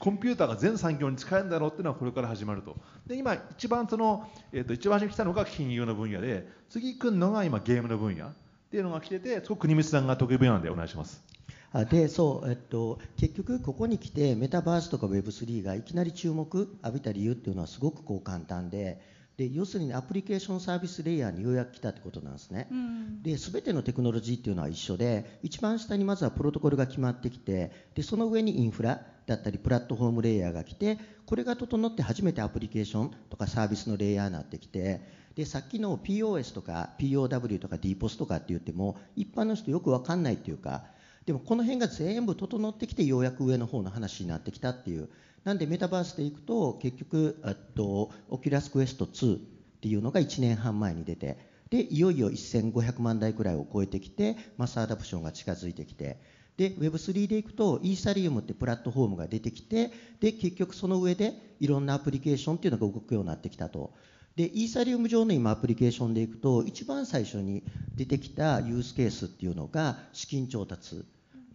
[0.00, 2.76] コンピューターが全産業に使えるんだろうっていうのはこれから始まると。
[3.06, 8.32] で今一番その、えー、と一番初めに来たのが金融の分野で次来るのが今ゲームの分野っ
[8.70, 11.24] ていうのが来ててすごく国光さんが得意分野なんでお願いします
[11.72, 19.00] あでそう、えっと、結局ここに来てメタバースとか Web3 がいきなり注目浴びた理由っていうのはすごくこう簡単で
[19.36, 22.66] で要するにアプリケーションサービスレイヤーにようやく来たってことなんですね。
[22.72, 35.02] うんで全てのテクノロジーっていうのは一緒で一番下にまずはプロトコルが決まってきてでその上にインフラだったりプラットフォームレイヤーが来てこれが整って初めてアプリケーションとかサービスのレイヤーになってきて
[35.36, 40.84] でさっきの POS とか POW とか DPOS とかって言っても一般の人よく分かんないっていうか
[41.28, 45.10] でもこの辺が全部整ってきてようやく上の方の話になってきたっていう。
[45.44, 49.38] なんでメタバースでいくと結局えっと Oculus Quest 2っ
[49.82, 51.36] ていうのが1年半前に出て
[51.68, 56.18] でいよいよ1500万台くらいを超えてきて mass adoption が近づいてきて
[56.56, 63.92] で Web3 でいくとイーサリアムってプラットフォームが出てきてで結局その上でいろんなアプリケーションっていうのが動くようになってきたと。
[64.34, 67.64] でイーサリアム上の今アプリケーションでいくと一番最初に
[67.96, 71.04] 出てきたユースケースっていうのが資金調達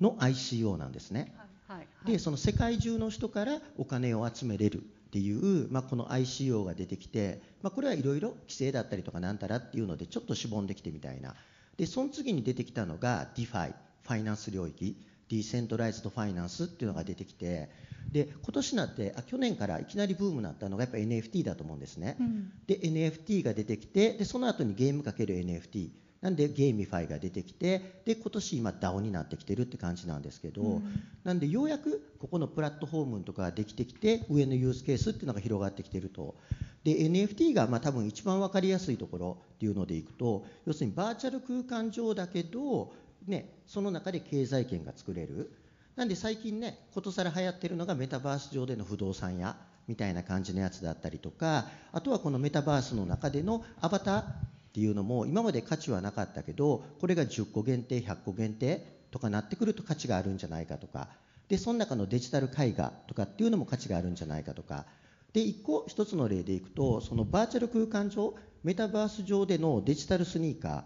[0.04, 1.34] の ICO なんですね。
[2.06, 11.36] でその世界中の人からお金を集めれるっていう、まあ、この ICO が出てきて、まあ、これはいろいろ規制だったりとかなんたらっていうのでちょっとしぼんできてみたいな。
[11.78, 14.96] でその次に出てきたのが DeFi ファイナンス領域
[15.30, 17.70] ディセントライズドファイナンスっていうのが出てきて
[18.12, 22.52] で今年になってあ去年からいきなりブームになったのがやっぱ NFT だと思うんですね、うん。
[22.68, 25.90] で NFT が出てきてでその後にゲームかける NFT
[26.24, 31.04] なんで GameFi が出てきてで今年今 DAO になってきてるって感じなんですけど、うん。
[31.26, 36.36] なんでようやくここのプラットフォームとかができてきて上のユースケースっていうのが広がってきてると。
[36.86, 42.94] で NFT がまあ多分一番分かりやすいところっていうのでいくと要するにバーチャル空間上だけど、
[43.28, 45.52] ね、その中で経済圏が作れる。
[45.98, 49.58] なんで最近ねことさら流行ってるのがメタバース上での不動産屋
[49.90, 54.24] みたいな感じのやつだったりとかあとはこのメタバースの中でのアバター
[54.74, 61.10] っていうのも今まで価値はなかったけどこれが10個限定100個限定とかなってくると価値があるんじゃないかとか。
[61.48, 64.88] でその中のデジタル絵画とかっていうのも価値があるんじゃないかとか。
[65.32, 68.34] で1個1つの例でいくとそのバーチャル空間上
[68.64, 70.86] メタバース上でのデジタルスニーカーっ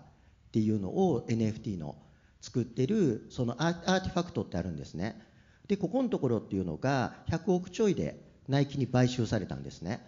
[0.52, 1.96] ていうのを NFT の
[2.42, 5.22] 作ってるそのアー RTFKT ってあるんですね。
[5.70, 10.06] でここのところっていうのが100億ちょいでナイキに買収されたんですね。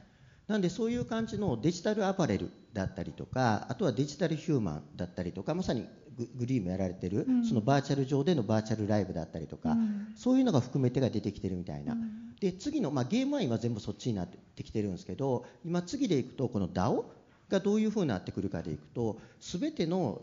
[0.49, 7.45] なんでそういう感じのデジタルアパレルだったりとかあとはデジタルヒューマンだったりとかまさにググリームやられてる、うん。
[7.45, 10.13] そのバーチャル上でのバーチャルライブだったりとか、うん。
[10.17, 12.35] そういうのが含めてが出てきてるみたいな、うん。
[12.41, 17.05] で次の、まあ、ゲームは今全部そっちになってきてるんですけど今次でいくとこの DAO
[17.49, 20.21] がどういうふうになってくるかでいくと全ての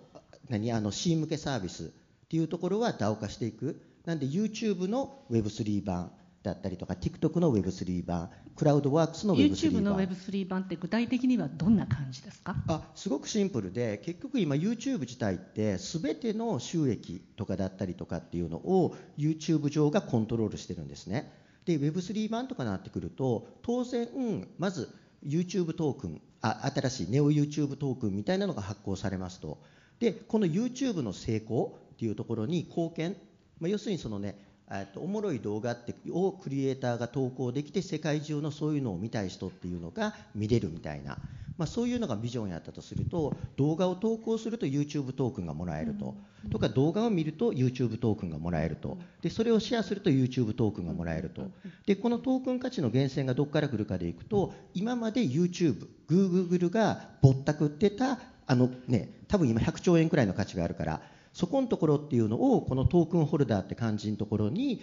[0.48, 1.86] 何あの C 向けサービスっ
[2.28, 3.80] ていうところは DAO 化していく。
[4.04, 6.12] なんで YouTube の Web3 版
[6.46, 9.80] だったりとか TikTok の Web3 版クラウドワークスの Web3 版。
[9.80, 12.56] YouTube の Web3 版って具体的にはどんな感じですか？
[12.68, 21.32] あすごくシンプルで結局今 YouTube 自体って全ての収益とかだったりとかっていうのを YouTube 上がコントロールしてるんですね。
[21.64, 24.88] で Web3 版とかなってくると当然、うんまず
[25.26, 29.58] YouTube トークンあ新しい NeoYouTube トークンみたいなのが発行されますと。
[29.98, 33.16] でこの YouTube の成功っていうところに貢献、
[33.58, 41.18] まあ、要するにそのねえっとおもろい動画ってをクリエイターが投稿できて世界中のそういうのを見たい人っていうのが見れるみたいな、
[41.56, 46.16] まあ、そういうのがビジョンやったとすると動画を投稿すると YouTube トークンがもらえると、
[46.50, 48.98] とか動画を見ると YouTube トークンがもらえると。
[49.22, 51.48] でそれをシェアすると YouTube トークンがもらえると。
[51.86, 61.00] でこのトークン価値の源泉がどこから来るかでいくと今まで YouTube、Google がぼったくってたあのね多分今100兆円くらいの価値があるから
[61.36, 64.82] そこのところっていうのをこのトークンホルダーって感じのところに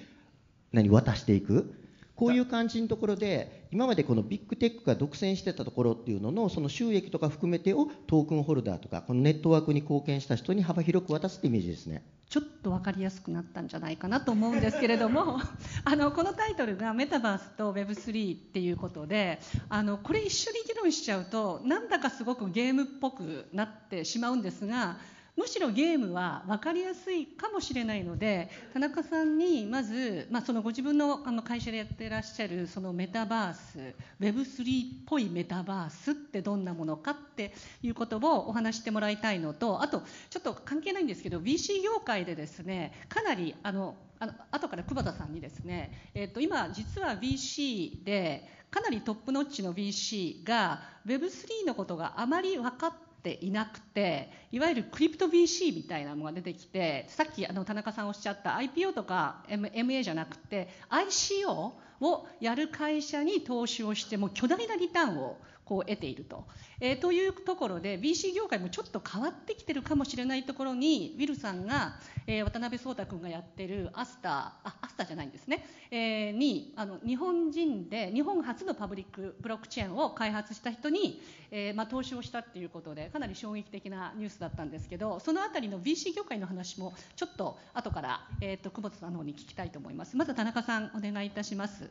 [0.72, 1.74] 何渡していく？
[2.16, 12.04] こういう感じのところで今までこのビッグテックが独占してたところっていうののその収益とか含めてをトークンホルダーとかこのネットワークに貢献した人に幅広く渡すってイメージですね。
[12.30, 15.40] ちょっと分かりやすくなったんじゃないかなと思うんですけれども
[15.86, 19.40] あのこのタイトルがメタバースと Web3 っていうことで
[19.70, 24.98] あのこれ一緒に議論しちゃうとなんだかすごくゲームっぽくなってしまうんですが
[25.36, 60.04] むしろゲームは分かりやすいかもしれないので田中さんにまず、まあ、そのご自分のあの会社でやってらっしゃるそのメタバース Web3 っぽいメタバースってどんなものかっていうことをお話してもらいたいのとあとちょっと関係ないんですけど VC 業界でですねかなりあのあの後から久保田さんにですね、えー、と今実は VC でかなりトップノッチの VC が Web3 のことがあまり分かってていなくていわゆるクリプト VC みたいなのが出てきてさっきあの田中さんおっしゃった IPO とか MA
[60.04, 61.72] じゃなくて ICO
[62.04, 66.46] をやる会社に投資をしても巨大なリターンをこう得ていると、
[66.80, 71.96] えー、というところで BC 業界もちょっと変わってきてるかもしれないところにウィルさんが、
[72.28, 90.18] えー、渡辺壮太君がやってるアスターあアスターじゃないんですね、えー、にあの日本人で日本初のパブリックブロックチェーンを開発した人に、えーまあ、投資をしたっていうことでかなり衝撃的なニュースだったんですけどそのあたりの BC 業界の話もちょっと後から、えーと、と久保田さんの方に聞きたいと思います。
[90.18, 91.90] まず田中さんお願いいたします。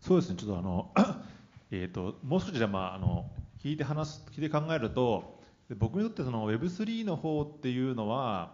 [0.00, 0.36] そうですね。
[0.36, 0.92] ちょっとあの
[1.70, 3.30] えーと、もう少しじゃ、まあ、あの
[3.62, 5.40] 聞いて話す聞いて考えると
[5.76, 8.52] 僕にとってその Web3 の方っていうのは、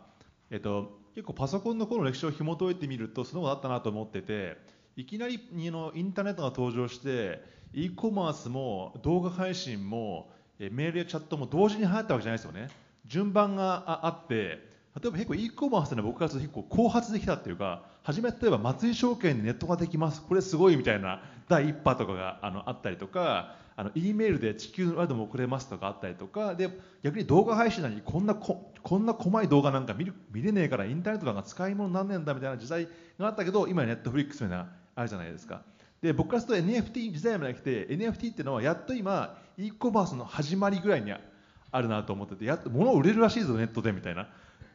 [0.50, 4.56] えーと、結構パソコンの頃の歴史を紐解いてみるとそのことあったなと思ってて
[4.96, 12.68] いきなりのインターネットが登場して e コマースも動画配信もメールやチャットも同時に流行ったわけじゃないですよね。
[13.06, 20.22] 順番があって例えば結構 e コマースで僕からすると結構後発できたっていうか初め例えば松井証券でネットができます。
[20.22, 26.70] これすごいみたいな第一波とかがあのあったりとかあの E メールで地球のワードも送れますとかあったりとかで
[27.02, 35.62] 逆に動画配信なのにこんなここんな細い動画なんか見る見れねえからインターネットなんか使い物になんねえんだみたいな時代があったけど今ネットフリックスみたいなあるじゃないですか。
[36.02, 44.28] で僕からすると NFT 時代まで来て NFT っていうのはやっと今 e コマースの始まりぐらいにあるなと思っててやっと物売れるらしいぞネットでみたいな。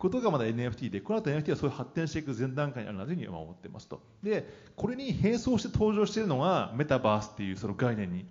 [0.06, 4.02] ことがまだ NFT でこの後 NFT はそういう発展していく前段階にあるなというふうに思ってますと。
[4.22, 8.26] でこれに並走して登場しているのがメタバースっていうその概念に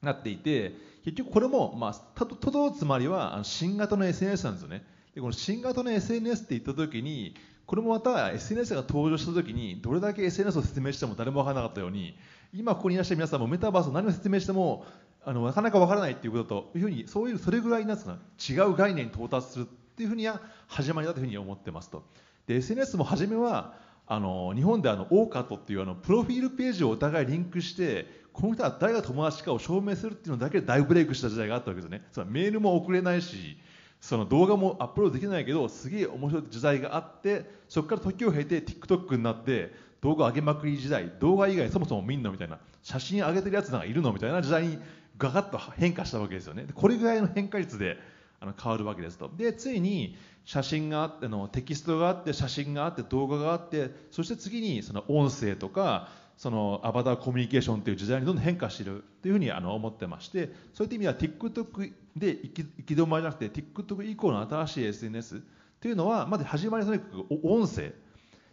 [0.00, 0.72] なっていて
[1.04, 4.84] 結局これも、まあ、ととつまりは新型の SNS なんですよね。
[5.14, 7.34] でこの新型の SNS って言った時に
[7.66, 12.16] これもまた SNS が登場した時にどれだけ SNS を説明しても誰も分からなかったように
[12.52, 14.86] 今ここにいらっしゃる皆さんもメタバースを何を説明しても
[15.24, 22.02] あのなかなか分からないっていうことというふうにそういうそれぐらいなんですか違う概念に到達するっていうふうには始まりだというふうに思ってますと。
[22.48, 23.74] で SNS も初めは
[24.06, 32.04] あの日本であのオーカットっていうあのプロフィールページをお互いリンクしてこの人は誰が友達かを証明するっていうのだけで大ブレイクした時代があったわけですね。
[32.10, 33.56] そメールも送れないし
[34.00, 44.78] その動画もアップロードできないけどすげえ面白い時代があってそこから時を経て TikTok になって動画上げまくり時代動画以外そもそも見んのみたいな写真上げてるやつなんかいるのみたいな時代に
[45.16, 46.66] ガガッと変化したわけですよね。
[46.74, 47.96] これぐらいの変化率で
[48.44, 49.30] あの変わるわけですと。
[49.34, 65.42] でついに写真があってのテキストがあって写真があって動画があってそして次にその音声とかそのアバターコミュニケーションという時代にどんどん変化しているというふうにあの思ってましてそういった意味では TikTok で行き止まりじゃなくて TikTok 以降の新しい SNS
[65.80, 67.92] というのはまず始まりとにかく音声。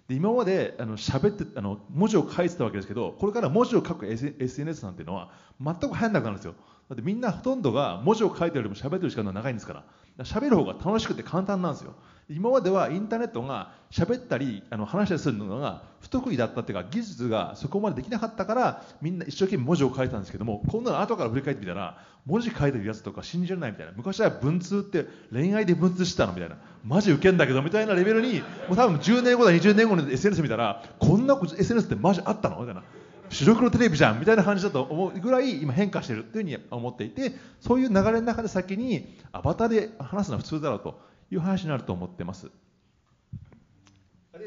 [0.07, 6.55] で今まであの喋ってあの文字を書いてたわけですけどこれから文字を書く SNS なんていうのは全く入らなくなるんですよ。
[6.91, 9.83] だってみんなほとんどが文字を書いてるよりも喋ってる時間が長いんですから。
[10.25, 11.93] 喋る方が楽しくて簡単なんですよ。
[12.29, 23.93] 今まではインターネットが喋ったりあの話したりするのが不得意だったっていうか技術がそこまでできなかったからみんな一生懸命文字を書いたんですけども今度は後から振り返ってみたら文字書いてるやつとか信じられないみたいな。
[23.95, 26.57] 昔は文通って恋愛で文通してたのみたいな。
[26.83, 32.83] マジウケんだけどみたいなレベルにもう多分10年後だ20年後の SNS 見たらこんな SNS ってマジあったのみたいな。
[33.31, 40.99] 白黒テレビじゃんみたいな感じだと思うぐらい今変化してるというふうに思っていてそういう流れの中で先にアバターで話すのは普通だろうと
[41.31, 42.51] いう話になると思ってます。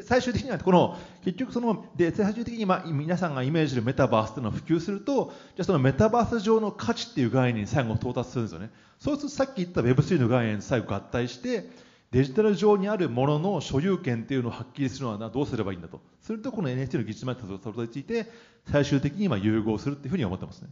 [0.02, 11.68] 最終的にはこの結局そので最終的にま皆さんがイメージするメタバースというのを普及するとじゃそのメタバース上の価値っていう概念に最後到達するんですよねそうするとさっき言った Web3 の概念と最後合体して
[12.14, 16.00] デジタル上にあるものの所有権っていうのをはっきりするのはどうすればいいんだと。
[16.20, 18.30] するとこの NFT の技術までたどり着いて
[18.70, 20.68] 最終的に今融合するっていうふうに思ってますね。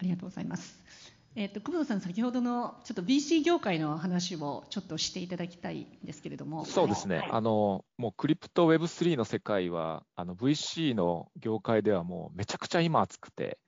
[0.00, 0.82] ありがとうございます。
[1.36, 6.64] えーと、久保田さん、先ほどのちょっと BC 業界の話をちょっとしていただきたいんですけれども。
[6.64, 13.58] そうですね、あのもうクリプト Web3 の世界は、あの VC の業界ではもうめちゃくちゃ今熱くて、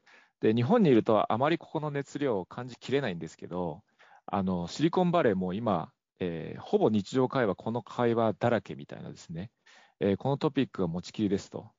[0.40, 3.84] で日本にいるとあまりここの熱量を感じきれないんですけど、
[4.26, 9.50] あのシリコンバレーも今、えー、ほぼ日常会話、この会話だらけみたいなですね、
[10.00, 11.70] えー、このトピックが持ちきりですと。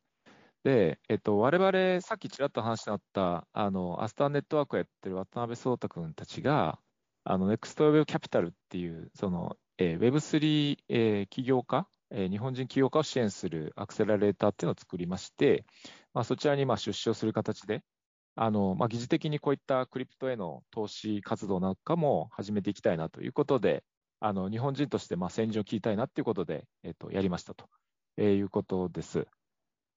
[0.64, 6.80] で、えっと、我々、さっきちらっと話になった、あの、アスターネットワークをやってる渡辺壮太君たちが、
[7.24, 15.66] あの、ネクストウェブキャピタルっていう、その、えー、Web3、えー、起業家、えー、日本人起業家を支援するアクセラレーターっていうのを作りまして、
[16.14, 17.84] まあ、そちらにまあ出資をする形で、
[18.36, 23.84] あの、まあ、疑似的にこういったクリプトへの投資活動なんかも始めていきたいなということで、
[24.22, 27.65] あの、日本人としてまあ先陣を切りたいなっていうことで、えっと、やりましたと、
[28.17, 29.28] えー、いうことです。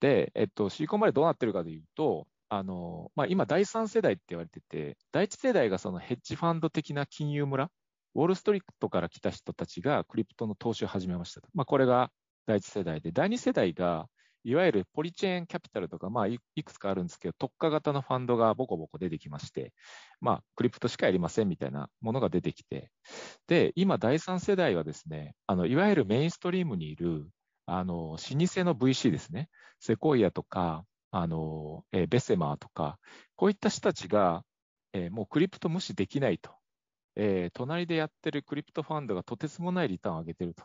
[0.00, 7.70] で、えっと、シリコンバレーどうなってるかというと、あのまあ、今、第3世代って言われてて、第1世代がそのヘッジファンド的な金融村、
[8.14, 11.42] ウォールストリートから来た人たちがクリプトの投資を始めました。
[11.52, 12.10] まあ、これが
[12.46, 14.08] 第1世代で、第2世代が、
[14.44, 19.72] いわゆるポリチェーンキャピタルとか、まあい、くつかあるんですけど、特化型のファンドがボコボコ出てきまして、
[20.20, 22.90] まあ、クリプトしかやりませんみたいなものが出てきて、
[23.46, 27.28] で、今、第3世代はですね、あのいわゆるメインストリームにいる
[27.66, 29.48] あの、老舗の VC ですね。
[29.80, 32.98] セコイアとか、あの、え、ベセマーとか、
[33.36, 34.44] こういった人たちが、
[34.92, 36.50] え、もうクリプト無視できないと。
[37.16, 40.64] えー、隣でやってるクリプトファンドがとてつもないリターンを上げてると。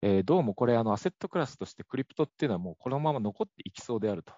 [0.00, 4.32] えー、どうもこれ、アセットクラスとしてクリプトっていうのはもうこのまま残っていきそうであると。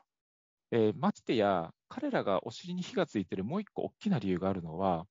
[0.70, 5.04] えー、ましてや、彼らがお尻に火がついてるもう一個大きな理由があるのは、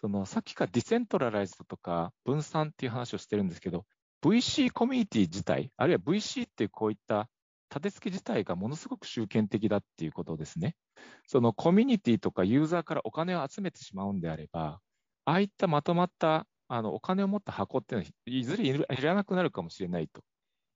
[0.00, 3.84] そのさっきからディセントラライズとか分散っていう話をしてるんですけど、
[4.22, 7.28] VC コミュニティ自体、あるいは VC っていうこういった
[7.68, 10.74] 立て付け自体がものすごく集権的だっていうことですね。
[11.26, 14.80] そのコミュニティとかユーザーからお金を集めてしまうんであれば、
[15.26, 20.22] ああいったまとまったあのお金を持った箱っていうのは、いずれいらなくなるかもしれないと。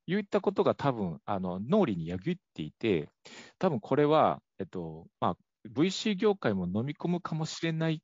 [0.06, 3.08] いったことが多分あの脳裏にやぎっていて、
[3.58, 5.36] 多分これは、えっとまあ、
[5.74, 8.02] VC 業界も飲み込むかもしれない、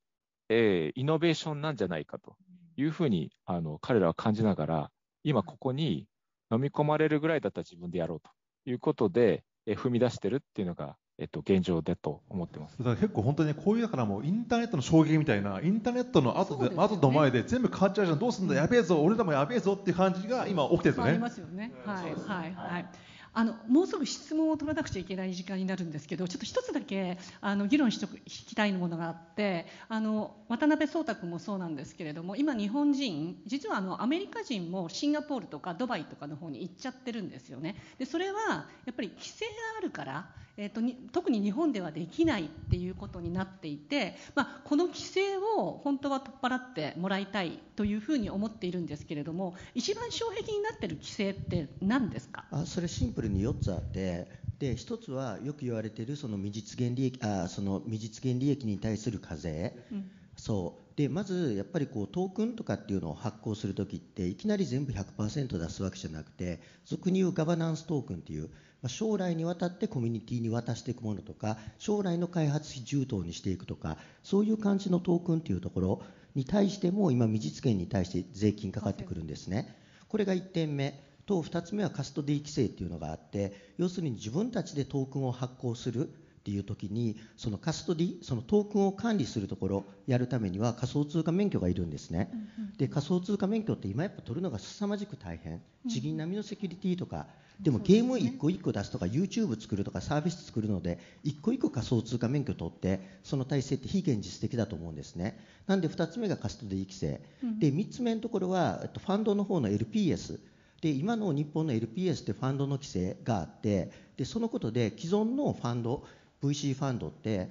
[0.49, 2.35] えー、イノベーションなんじゃないかと。
[2.77, 4.91] いうふうにあの彼らは感じながら、
[5.23, 6.07] 今ここに
[6.51, 8.31] 飲み込まれるぐらいだったら自分でやろうと。
[8.65, 21.11] いうことで、え踏み出してるっていうのが、えっと、現状だと思ってますだから結構本当にこういうだからもうインターネットの衝撃みたいなインターネットの後で、ね、後と前で全部変わっちゃうじゃんどうすんだやべえぞ俺らもやべえぞっていう感じが今起きてるんですよね。
[21.11, 21.73] ありますよね。
[21.87, 22.87] はいはいはい。
[23.35, 40.29] あのもうすぐ質問を取らなくちゃいけない時間になるんですけどちょっと一つだけあの議論しとく聞きたいものがあってあの渡辺壮太君もそうなんですけれども今日本人実はあのアメリカ人もシンガポールとかドバイとかの方に行っちゃってるんですよねでそれはやっぱり規制があるから
[40.59, 40.81] えーと、
[41.13, 52.45] 特に日本ではできないっていうことになっていて、まあ、この規制を本当は取っ払ってもらいたいというふうに思っているんですけれども一番障壁になっている規制って何ですか？
[52.51, 54.29] あそれシンプルに4つあって
[54.59, 60.83] で1つはよく言われているその未実現利益あその未実現利益に対する課税、うん、そう。
[60.97, 68.51] でまずやっぱりこうトークンとかっていうのを発行するときっていきなり全部100%出すわけじゃなくて俗に言うガバナンストークンっていう
[68.89, 76.03] 将来にわたってコミュニティに渡していくものとか将来の開発費充当にしていくとかそういう感じのトークンというところ
[76.35, 79.77] に対しても今未実現に対して税金かかってくるんですね。
[80.09, 81.13] これが1点目。
[81.25, 86.13] と2つ目はカストディ規制というのがあって要するに自分たちでトークンを発行する。
[86.43, 92.33] っていう時にそのカストディそのトークンを管理するところやるためには仮想通貨免許がいるんですね、
[92.79, 95.63] で仮想通貨免許って今やっぱ取るのが凄まじく大変。
[95.87, 97.27] 地銀並みのセキュリティとか
[97.61, 105.39] でもゲーム1個1個出すとか YouTube 作るとかサービス作るので1個1個仮想通貨免許取ってその体制って非現実的だと思うんですね。
[105.69, 107.21] なんで2つ目がカストディ規制、
[107.61, 110.41] で3つ目のところはファンドの方の LPS
[110.81, 116.05] で今の日本の LPS ってファンドの規制があってでそのことで既存のファンド
[116.43, 117.51] VC ファンドって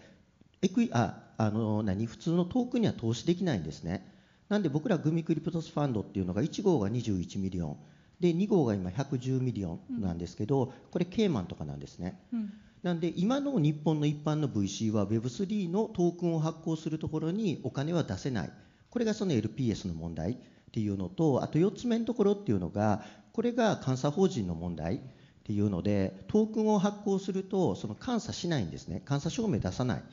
[0.62, 4.08] エクイああの何普通のトークンには投資できないんですね。
[4.50, 7.78] なんで僕ら gumi Cryptos ファンドっていうのが1号が21 million。
[8.20, 18.52] で2号が今110 million なんですけど、これケイマンとかなんですね、うん、なんで今の日本の一般の VC は Web3 のトークンを発行するところにお金は出せない。
[18.92, 20.36] これがその LPS の問題っ
[20.72, 25.02] ていうのとあと4つ目のところっていうのがこれが監査法人の問題
[25.42, 29.02] っていうのでトークンを発行するとその監査しないんですね。
[29.08, 30.04] 監査証明出さない。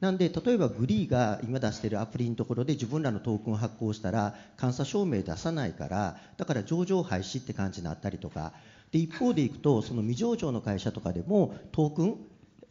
[0.00, 8.52] なんで例えばグリーが今出しているアプリのところで自分らのトークンを発行したら監査証明出さないからだから上場廃止って感じになったりとか。
[8.90, 12.16] で一方でいくとその未上場の会社とかでもトークンっ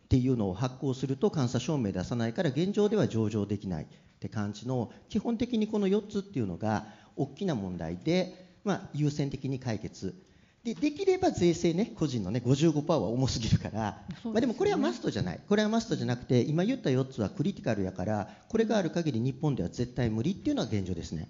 [0.10, 3.88] ていうのを発行すると監査証明出さないから現状では上場できない。
[4.20, 10.14] って感じの基本的にこの4つっていうのが大きな問題で、まあ、優先的に解決。
[10.64, 13.96] でできれば税制ね個人のね55%は重すぎるから、ね、
[14.26, 21.28] まあ、でもこれはマストじゃないこれはマストじゃなくて今言った4つはクリティカルやからこれがある限り日本では絶対無理っていうのは現状ですね。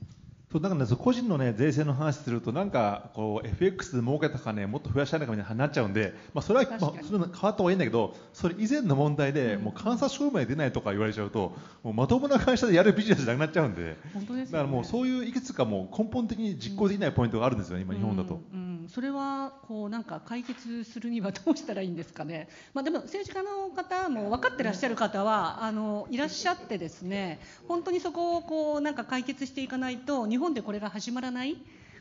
[0.51, 18.41] そうだからね、個人の、ね、税制の話すると、なんかこう FX で儲けた金、もっと増やしたいのかみたいになっちゃうんで、まあ、それは、まあ、それ変わった方がいいんだけど、それ以前の問題で、もう監査証明出ないとか言われちゃうと、もうまともな会社でやるビジネスじゃなくなっちゃうんで、本当です、ね、だからもうそういういくつかもう根本的に実行できないポイントがあるんですよね、今、日本だと。
[18.51, 18.59] うん。
[18.63, 31.57] うんそれはこうなんか解決するにはどうしたらいいんですかね、まあ、でも政治家の方も分かってらっしゃる方はあのいらっしゃってですね本当にそこをこうなんか解決していかないと日本でこれが始まらない。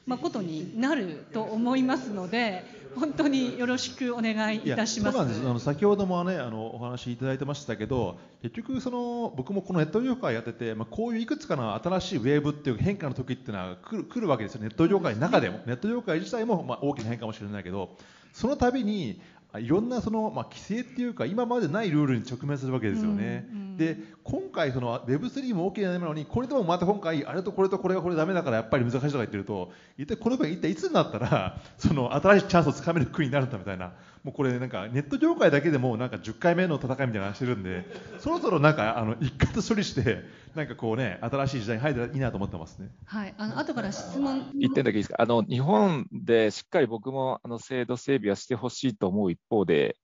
[0.09, 2.65] まあ、ことになると思いますので、
[2.97, 5.19] 本当によろしくお願いいたします。
[5.19, 17.91] そうなんですあの先ほども、ね、あのお話しいただいてましたけど、結局その、僕もこのネット業界やってて、まあ、こういういくつかの新しいウェーブっていう変化の時っていうのは来る来るわけですよ、ネット業界の中でも、ネット業界自体もまあ大きな変化かもしれないけど、
[18.33, 19.21] その度に
[19.57, 23.49] いろんなその、まあ、規制っていうか今までないルールに直面するわけですよね。
[23.51, 33.93] うんうん、で今回その Web3 も OK なのにこれでもまた今回あれとこれとこれがこれダメだからやっぱり難しいとか言ってると一体これが一体いつになったらその新しいチャンスをつかめる国になるんだみたいな
[34.25, 37.85] もうこれなんかネット業界だけでもなんか10回目の戦いみたいな話してるんで
[38.19, 42.89] そろそろなんかあの一括処理してなんかこうね新しい時代に入ったらいいなと思ってますね。
[43.05, 43.35] はい。
[43.39, 44.51] あの後から質問。
[44.59, 45.23] 一点だけいいですか？
[45.23, 49.97] あの日本でしっかり僕もあの制度整備はしてほしいと思う一方で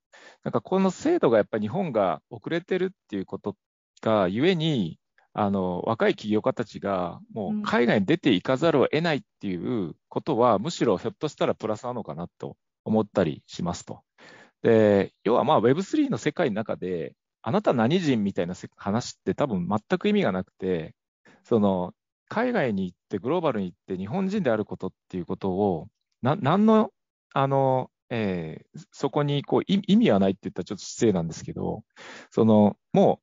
[0.45, 3.57] なんかこの制度がやっぱり日本が遅れてるっていうこと
[4.01, 4.99] がゆえに
[5.33, 14.03] あの若い起業家たちがもう海外に出ていかざるを得ないっていうことは、うん、むしろひょっとしたらプラスなのかなと思ったりしますと。
[14.63, 20.95] で要はまあ Web3 の世界の中であなた何人みたいな話って多分全く意味がなくて
[21.45, 21.93] その
[22.29, 25.89] 海外に行ってグローバルに行って日本人であることっていうことを
[26.23, 26.91] な何の
[27.35, 31.83] あのえー、そこにこう意味はないって言ったらちょっと失礼なんですけど、
[32.31, 33.21] そのも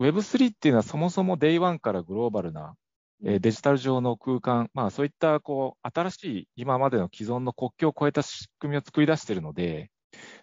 [0.00, 2.74] う Web3 っていうのはそもそも Day1 からグローバルな、
[3.22, 9.90] デジタル上の空間、まあ、そういったこう新しい今までの既存の国境を越えた仕組みを作り出しているので、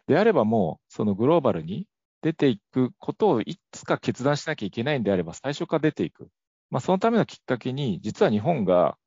[0.07, 1.87] であればもうそのグローバルに
[2.21, 6.29] 出ていくことをいつか決断しなきゃいけないんであれば最初から出ていく。
[6.69, 8.97] まあ、そのためのきっかけに、実は日本が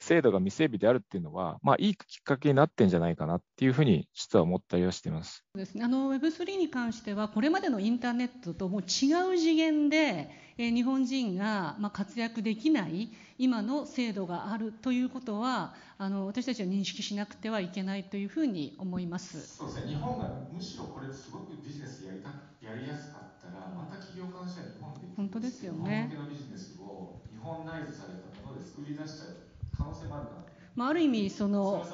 [0.00, 5.44] 制度が未整備であるっていうのは、まあ、いいきっかけになってんじゃないかなっていうふうに実は思ったりはしてます。
[5.54, 19.58] ですね、あの Web3 に関してはこれまでのインターネットともう違う次元で、えー、日本人が、まあ、活躍できない今の制度があるということはあの私たちは認識しなくてはいけないというふうに思います。
[19.58, 19.92] そうですね。
[19.92, 26.10] 日本がむしろこれすごくビジネスやりたやりやすかったらまた企業間としては日本で本当ですよね。
[26.10, 29.47] 日本向けのビジネスを日本内ズされたもので作り出しちゃう
[29.78, 30.32] 可能性もあるか？
[30.74, 31.86] まあ、ある意味その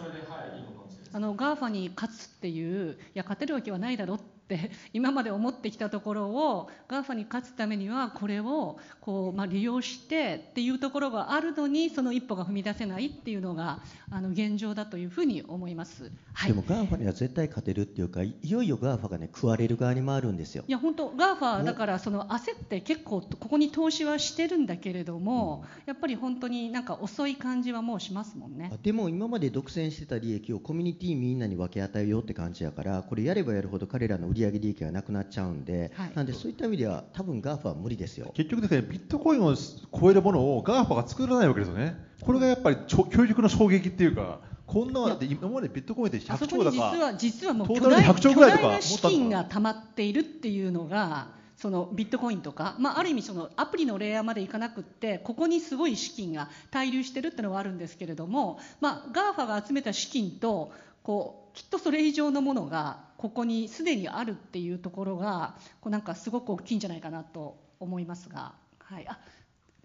[1.12, 13.80] あの GAFA に勝つっていういや勝てるわけはないだろって 今まで思ってきたところを GAFA に勝つためにはこれをこう、まあ、利用してっていうところがあるのにその一歩が踏み出せないっていうのが
[14.10, 20.64] あの現状だというふうに思います、はい、でも GAFA には絶対勝てるっていうかいよいよ GAFA がね食われる側に回るんですよ。
[20.66, 28.72] いや本当 GAFA だからその焦って結構ここに投資はしてるんだけれども、うん、やっぱり本当になんか遅い感じはもうしますもんね。
[28.82, 38.32] でも今まで独占してた利益をコミュニティみんなに分け与えようって感じやからこれやればやるほど彼らの売上利益がなくなっちゃうんで、はい、なんでそういった意味では多分 GAFA は無理ですよ。
[38.34, 41.96] 結局ですねビットコインを超えるものを GAFA が作らないわけですよね。
[42.20, 60.72] これがやっぱり教育の衝撃っていうかこんなだって今までビットコインって100兆だか実は実はもう巨大巨大な資金が溜まっているっていうのがそのビットコインとか、まあ、ある意味そのアプリのレイヤーまでいかなくってここにすごい資金が滞留してるっていうのはあるんですけれども、まあ、GAFA が集めた資金と
[61.02, 69.18] こうきっとそれ以上のものがここにすでにあるっていうところがこうなんかすごく大きいんじゃないかなと思いますが、はい、あ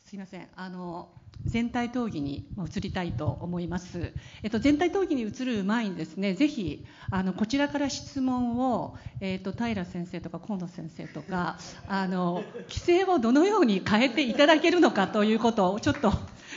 [0.05, 1.07] すいませんあの
[1.45, 4.11] 全体討議に移りたいと思います。
[4.43, 16.11] えっと、全体討議に移る前にですね、ぜひあのこちらから質問を、えっと、平先生とか河野先生とかあの規制をどのように変えていただけるのかということをちょっと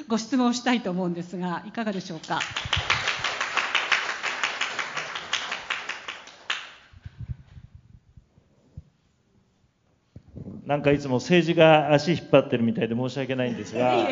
[0.08, 2.40] ご質問したいと思うんですがいかがでしょうか？
[10.72, 14.08] なんかいつも政治が足引っ張ってるみたいで申し訳ないんですが、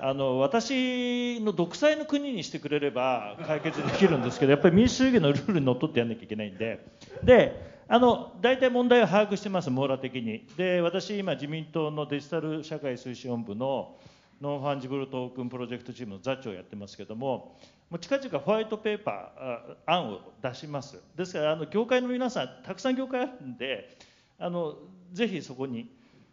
[0.00, 6.86] あの私の独裁の国にしてくれれば解決できるんですけど、やっぱり民主主義のルールにのっとってやらなきゃいけないんで、
[7.22, 10.46] であの大体問題を把握してます、網羅的に。
[10.56, 13.94] で私、今、自民党のデジタル社会推進本部の
[14.40, 17.58] non-fungible token プロジェクトチームの座長をやってますけども、
[17.90, 20.98] もう近々ホワイトペーパー案を出します。
[21.14, 23.98] ですからあの業界の皆さん、たくさん業界あるんで、
[24.38, 24.76] あの
[25.12, 25.90] ぜひそこに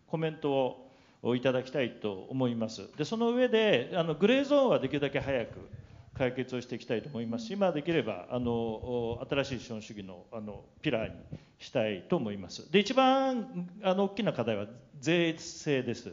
[0.07, 0.87] コメント
[1.21, 2.87] をいただきたいと思います。
[2.97, 5.69] でその上であのグレーゾーンはできるだけ早く
[6.13, 11.15] 解決をしていきたいと思いますし、今、できればあの新しい資本主義のあのピラーに
[11.59, 12.71] したいと思います。
[12.71, 14.65] で一番あの大きな課題は
[14.99, 16.11] 税制です。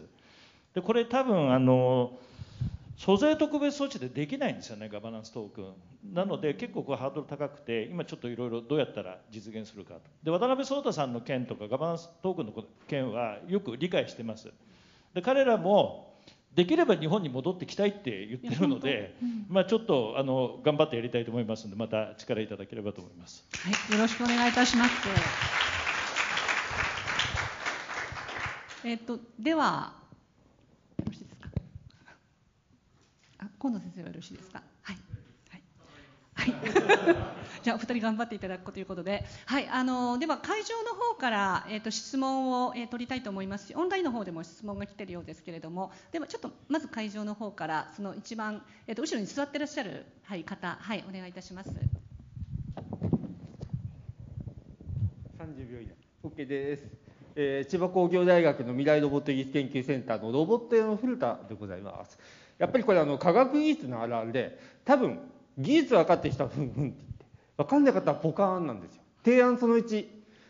[0.74, 2.18] でこれ多分あの
[2.96, 6.14] 租税特別措置でできないんですよね、ガバナンストークン。
[6.14, 10.00] なので、結構こうハードル高くて、今ちょっといろいろどうやったら実現するかと。
[10.22, 12.52] で、渡辺壮太さんの件とか、ガバナンストークンの
[12.86, 14.52] 件はよく理解してます。
[15.12, 16.14] で、彼らも、
[16.54, 23.44] できれば日本に戻ってきたいって言ってるので、うん、まあ、ちょっとあの頑張ってやりたいと思いますので、また力いただければと思います。
[23.52, 24.92] はい、よろしくお願いいたします。
[28.84, 30.03] えっと、では、
[33.58, 34.62] 河野先生はよろしいですか？
[34.82, 34.96] はい。
[36.36, 36.54] はい。
[37.62, 51.70] じゃあお二人頑張っていただくということで、はい、あのでは会場の方からえっ、ー、と質問を、えー、取りたいと思いますし、オンラインの方でも質問が来ているようですけれども、ではちょっとまず会場の方からその一番えっ、ー、と後ろに座っていらっしゃるはい方、はいお願いいたします。
[55.38, 55.94] 三十秒以内。
[56.24, 56.82] OK です。
[57.36, 62.18] えー、千葉工業大学の未来ロボット技術研究センターのロボット用の古田でございます。
[62.58, 65.18] やっぱりこれあの科学技術のあるあるで多分
[65.58, 67.24] 技術分かってきたらふんふんって言って
[67.56, 69.02] 分かんない方はポカーンなんですよ。
[69.24, 70.06] 提案その1、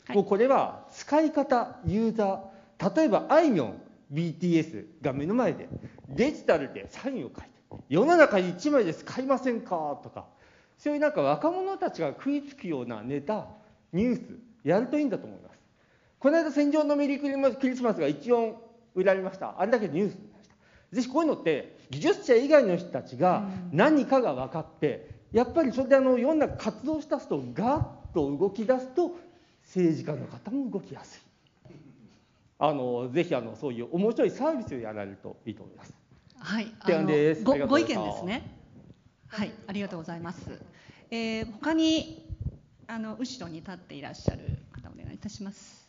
[0.06, 3.80] はい、もうこれは使い方ユーザー例えばあいみょん
[4.12, 5.68] BTS が目の前で
[6.08, 7.48] デジタルでサインを書いて
[7.88, 10.26] 世の中に1枚で使いませんかとか
[10.78, 13.46] そういうなんか若者たちが食いつくようなネタ
[13.92, 14.20] ニュース
[14.64, 15.54] やるといいんだと思います。
[16.18, 18.56] この間戦場のメリークリスマスが一音
[18.94, 19.54] 売られました。
[19.60, 20.96] あれだけニュースになりました。
[20.96, 29.16] ぜひこういうのって技術者以外の人たちが何かが分かって、やっぱりそれであのいろんな活動したすとガッと動き出すと
[29.64, 31.20] 政治家の方も動きやすい。
[32.58, 35.94] あのぜひあのそういう面白いサービスをやられるといいと思います。
[36.38, 37.42] はい、提案です。
[37.42, 38.48] ごご意見ですね。
[39.26, 40.60] はい、ありがとうございます。
[41.10, 42.24] えー、他に
[42.86, 45.88] あの後ろに立っていらっしゃる方お願いいたします。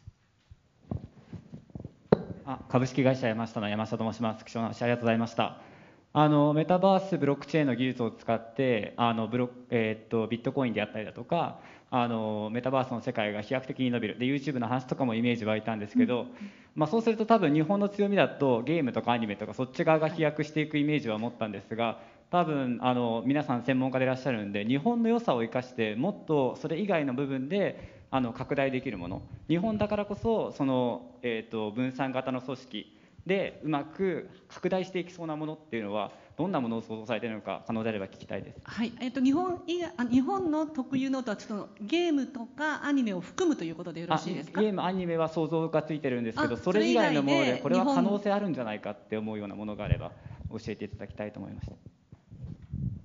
[2.47, 4.45] あ株式会社山下の山下と申します。
[4.45, 5.74] 貴重な話ありがとうございました。
[6.17, 11.59] あのメタバースブロックチェーンの技術を使ってあのブロ、えー、っとビットコインであったりだとか
[11.91, 14.17] あのメタバースの世界が飛躍的に伸びる。
[14.17, 16.27] で YouTube の話とかもイメージ湧いたんですけど、うん、
[16.73, 21.99] まあ、そうすると多分日本の強みだとゲームとかアニメとかそっち側が飛躍していくイメージは持ったんですが
[22.31, 29.21] 多分あの皆さん専門家でいらっしゃるんで日本の良さを生かしてもっとそれ以外の部分であの拡大できるもの。
[29.49, 32.94] 日本だからこそその、えーと分散型の組織
[33.25, 38.59] でうまく拡大していきそうなものっていうのはどんなものを想像されているのか可能であれば聞きたいです。
[38.63, 44.61] はい、えっ、ー、と日本以外日本の特有のとはちょっとゲームとかアニメを含むということでよろしいですか？
[44.61, 50.11] ゲームアニメは想像がついてるんですけど、それ以外のものでこれは可能性あるんじゃないかって思うようなものがあれば
[50.51, 51.73] 教えていただきたいと思いました。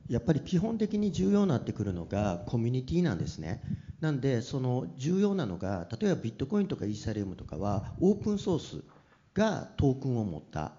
[0.08, 3.62] やっぱり基本的に重要になってくるのがコミュニティなんですね。
[4.00, 8.82] なんでその重要なのが例えばビットコインとかイーサリアムとかはオープンソース
[9.34, 10.72] がトークンを持った。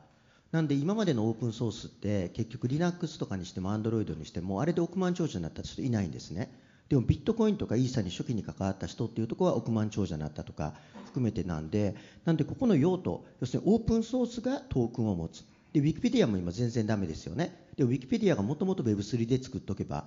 [0.51, 6.51] なんで今までのオープンソースって結局 Linux とかにしても Android にしてもあれで億万長者になった人いないんですね。
[6.89, 10.73] でもビットコインとかイーサに初期に関わった人っていうところは億万長者になったとか
[11.05, 11.95] 含めてなんで
[12.25, 15.45] なんでここの用途要するにオープンソースがトークンを持つ。
[15.71, 17.65] でウィキペディアも今全然ダメですよね。
[17.77, 20.05] でウィキペディアがもともと Web3 で作っとけば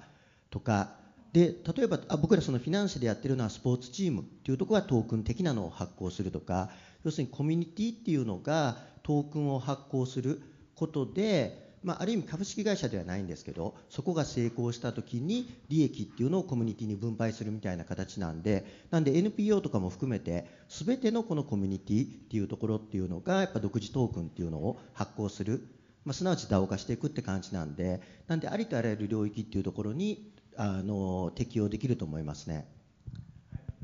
[0.51, 1.03] とか。
[1.32, 6.70] で例えばあ僕らそのフィナンシェでやってるのはスポーツチームっていうところはトークン的なのを発行するとか
[7.05, 10.41] 要するにコミュニティっていうのがトークンを発行する
[10.75, 25.69] ことで、まあ、ある意味株式会社ではないんですけどそこが成功した時に利益っていうのをコミュニティに分配するみたいな形なんでなんで NPO とかも含めて全てのこのコミュニティっていうところっていうのがやっぱ独自トークンっていうのを発行する、
[26.05, 32.67] まあ、すなわち DAO 化していくって感じなんでなんでありとあらゆる領域っていうところにあの適用できると思いますね。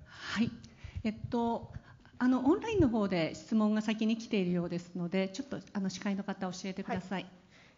[0.06, 0.50] はい
[1.02, 1.72] えっと
[2.22, 7.22] あのオンラインの方で質問が先に来ているようですので、ちょっとあの司会の方教えてください。
[7.22, 7.30] はい、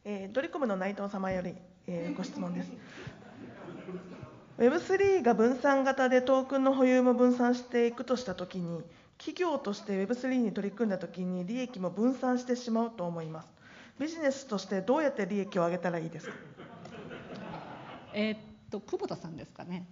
[0.05, 1.55] えードリコムの内藤様より、
[1.87, 2.73] えーご質問です。
[4.59, 8.83] Web3 が分散型でトークンの保有も分散していくとしたときに、
[9.17, 13.49] 企業として Web3 に取り組んだときに利益も分散してしまうと思います。
[14.01, 16.33] ビジネスとしてどうやって利益を上げたらいいですか？
[18.13, 18.39] えーっ
[18.73, 19.87] と久保田さんですかね。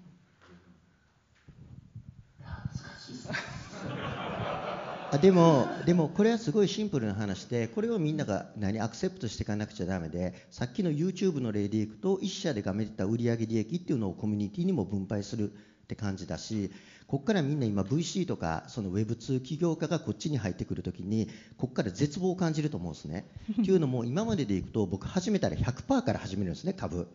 [5.12, 15.54] あでも、でもこれはすごいシンプルな話で、これをみんなが何アクセプトしていかなくちゃだめで、さっきの YouTube の例でいくと、1社でがめてた売上利益っていうのをコミュニティにも分配するっ
[15.88, 16.70] て感じだし、
[17.08, 23.26] ここからみんな今 VC とかその Web2 起業家がこっちに入ってくるときに、ここから絶望を感じると思うんですね。
[23.50, 27.08] っていうのも、今まででいくと、僕始めたら100%から始めるんですね、株。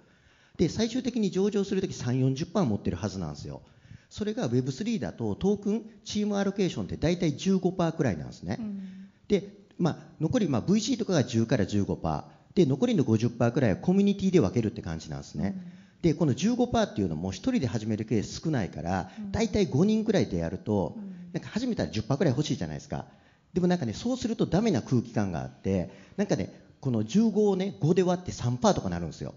[0.58, 3.62] で、最終的に上場するとき3、40%持ってるはずなんですよ。
[4.16, 8.58] それが Web3 だとトークン、チームアロケーションって大体15%くらいなんですね。
[9.28, 12.24] で、まあ、残り、まあ、VC とかが10から15%。
[12.54, 15.62] で、残りの50%くらいはコミュニティで分けるって感じなんですね。
[16.02, 20.96] で、この15%っていうのも1人で始めるケース少ないから、大体5人くらいでやると、
[21.34, 23.08] なんか始めたら10%くらい欲しいじゃないですか。
[23.54, 29.34] でもなんかね、そうするとダメな空気感があって、なんかね、この15をね、5で割って3%とかなるんですよ。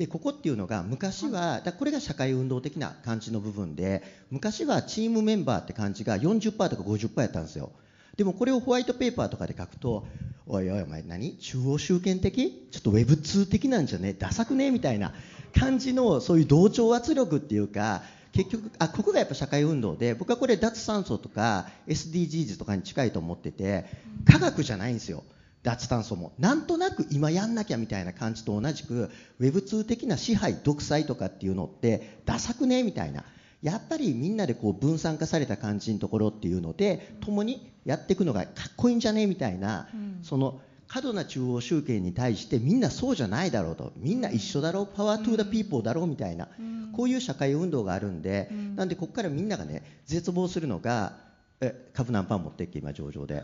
[0.00, 7.70] でここっていうのが昔はだこれが社会運動的な感じの部分で昔はチームメンバーって感じが40%とか50%やったんですよ。
[8.16, 10.06] でもこれをホワイトペーパーとかで書くと
[10.46, 11.36] おいおいお前何？
[11.36, 12.66] 中央集権的？
[12.70, 14.14] ちょっと Web2 的なんじゃね？
[14.14, 14.70] ダサくね？
[14.70, 15.12] みたいな
[15.54, 18.00] 感じのそういう同調圧力っていうか
[18.32, 23.84] 結局あここがやっぱ社会運動で僕はこれ脱炭素とか SDGs とかに近いと思ってて
[24.24, 25.24] 科学じゃないんですよ
[25.62, 33.24] 脱炭素もなんとなく今やんなきゃみたいな感じと同じく Web2 的な支配独裁とかっていうのってダサくねみたいな。
[33.62, 39.86] やっぱりみんなでこう分散化された感じのところっていうので共にやっていくのがかっこいいんじゃねみたいな、
[40.22, 43.92] その過度な中央集権に対してみんなそうじゃないだろうと。
[43.96, 44.86] みんな一緒だろう。
[44.86, 46.48] パワートゥーザピーポーだろうみたいな、
[46.96, 51.12] こういう社会運動があるんで、なんでここからみんながね絶望するのが
[51.60, 53.42] え株何パー持ってっけ今上場で。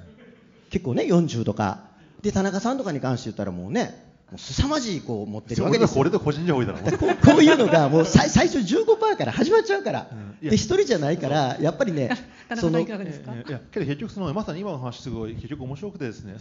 [0.70, 5.96] 結構ね40とかで田中さんとかに関して言ったらもうねもう凄まじいこう持ってるわけですよ。
[5.98, 7.14] これで個人情報だろこう。
[7.24, 10.08] こういうのがもう最最初15%から始まっちゃうから、
[10.42, 12.08] いやで一人じゃないからやっぱりね
[12.48, 13.32] 田中さんそのいかがですか？
[13.34, 16.34] いやけど結局そのまさに今の話すごい結局面白くてですね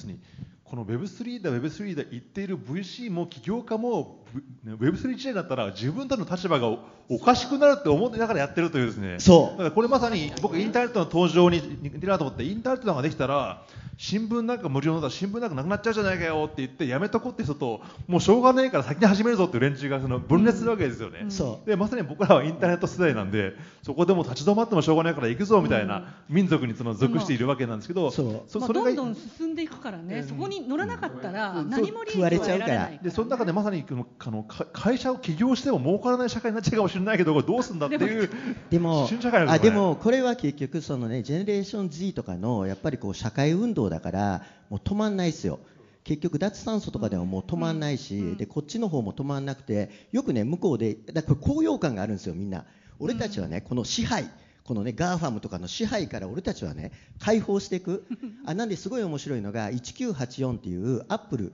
[0.63, 4.25] この Web3 だ Web3 だ言っている VC も起業家も
[4.65, 9.17] Web3 時代だったら自分たちの立場がおおかしくなるって思ってながらやってるというですね。
[9.19, 9.49] そう。
[9.51, 13.63] だからこれまさに僕インターネットの登場に似てるなと思ってインターネットができたら
[13.97, 21.69] 新聞なんか無料のだ新聞なんかなくなっちゃうじゃないかよって言ってやめとこうって人ともうしょうがないから先に始めるぞっていう連中がその分裂するわけですよね、そう。
[21.69, 28.31] でまさに僕らはインターネット世代なんでそこでも立ち止まってもしょうがないから行くぞみたいな民族にその属しているわけなんですけど、そう。
[28.31, 32.65] まあ、そそれがどんどん進んでいくからね、そこに乗らなかったら何も利益食われちゃうから。
[32.65, 38.29] は得られないから、でその中でまさにこのあのか会社を起業しても儲からない社会になっちゃうかもしれないけどこれどうすんだっていう
[38.69, 45.59] でも新社会なんあでもこれは結局そのねジェネレーション Z とかのやっぱりこう社会運動だからもう止まんないですよ。
[46.03, 52.65] 結局脱炭素とかでももう止まんないし、でこっちの方も止まんなくてよくね向こうでだから高揚感があるんですよみんな。
[52.99, 54.29] 俺たちはねこの支配
[54.63, 58.05] このね GAFAM とかの支配から俺たちはね解放していく。
[58.45, 61.53] あなんですごい面白いのが1984っていうアップル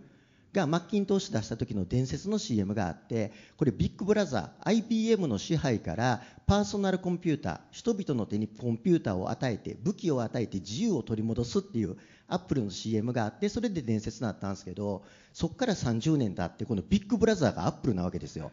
[0.54, 11.95] がマッキントッシュ出した時の伝説の CM があってこれ Big Brother IBM の支配からパーソナルコンピューター人々の手にコンピューターを与えて武器を与えて自由を取り戻すっていう
[12.28, 18.52] アップルの CM があってそれで伝説になったんですけどそこから30年経ってこの Big Brother がアップルなわけですよ。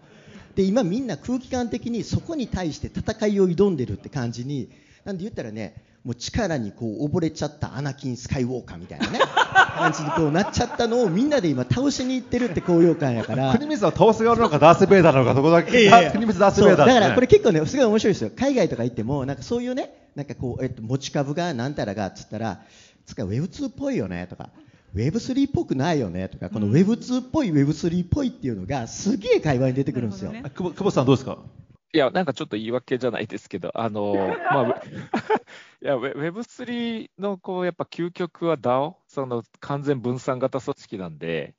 [0.54, 4.70] で今みんな空気感的にそこに対して戦いを挑んでるって感じに
[5.04, 9.20] なんで言ったらねもう力にこう溺れちゃったアナキン・スカイウォーカーみたいなね。
[9.76, 13.52] 感じにこうなっちゃったのをみんなで今倒しに行ってるって高揚感やから。
[13.52, 15.70] 国光は倒す側なのかダース・ベイダーなのかそこだけ。
[15.70, 18.30] 国光ダーベイダーってねからこれ結構ねすごい面白いですよ。
[18.34, 22.62] 海外とか行ってもなんかそういうねなんかこう、えっと、持ち株がなんたらがっつったら
[23.04, 24.48] つか Web2 っぽいよねとか。
[24.94, 26.48] Web3 っぽくないよねとか。
[26.48, 30.42] この Web2 っぽい Web3 っぽいっていうのがすげえ会話に出てくるんですよ、ね。
[30.56, 31.36] 久保さんどうですか？
[31.92, 34.12] いや、なんかちょっと言い訳じゃないですけど、あの、
[34.52, 34.82] まあ、
[35.82, 41.54] いや、ウェ Web3 のこう、やっぱ究極は DAO、その完全分散型組織なんで、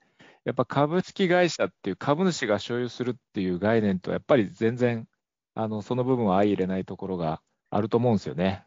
[0.46, 5.08] やっぱ株式会社っていう株主が所有するっていう概念と、やっぱり全然、
[5.56, 8.66] あの、その部分は相入れないところがあると思うんですよね。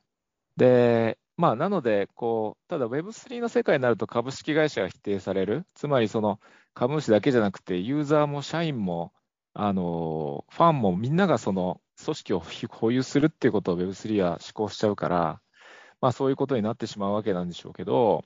[0.57, 5.65] で、まあ、なので、こう、ただ Web3 の世界になると株式会社が否定される。
[5.75, 6.41] つまり、その
[6.75, 9.13] 株主だけじゃなくて、ユーザーも社員も、
[9.55, 15.41] あの、ファンもみんながその組織を保有するっていうことを Web3 は施行しちゃうから、
[16.01, 18.25] まあ、そういうことになってしまうわけなんでしょうけど、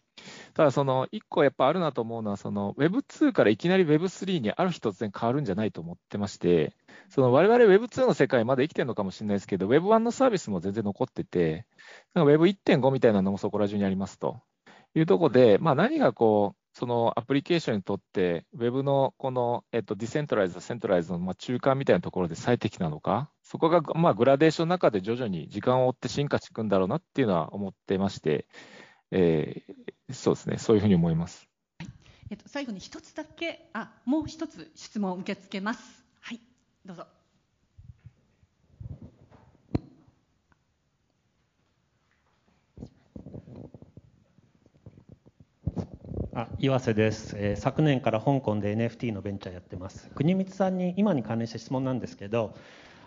[0.55, 6.75] ただ、その1個やっぱあるなと思うのは、その Web2 からいきなり Web3 にある日突然変わるんじゃないと思ってまして、
[7.11, 11.67] その我々 Web2 の世界まだ生きてるのかもしれないですけど、Web1 のサービスも全然残ってて、
[12.15, 14.41] Web1.5 みたいなのもそこら中にありますと。
[14.95, 28.47] いうところで、まあ、何がこう、そのアプリケーションにとって、Web のこの、えっと、ディセントライズ、セントライズのまあ中間みたいなところで最適なのか、そこがまあグラデーションの中で徐々に時間を追って進化していくんだろうなっていうのは思ってまして、
[29.11, 31.49] えー、そうですね、そういうふうに思います。
[31.79, 31.89] はい
[32.29, 36.05] えっと、最後に一つだけ、あもう一つ質問を受け付けます。
[36.21, 36.41] はい、
[36.85, 37.07] どうぞ。
[46.39, 50.11] あ岩瀬です、えー、昨年から香港で NFT のベンチャーやってます。
[50.15, 52.55] 国光さんに今に関連した質問なんですけど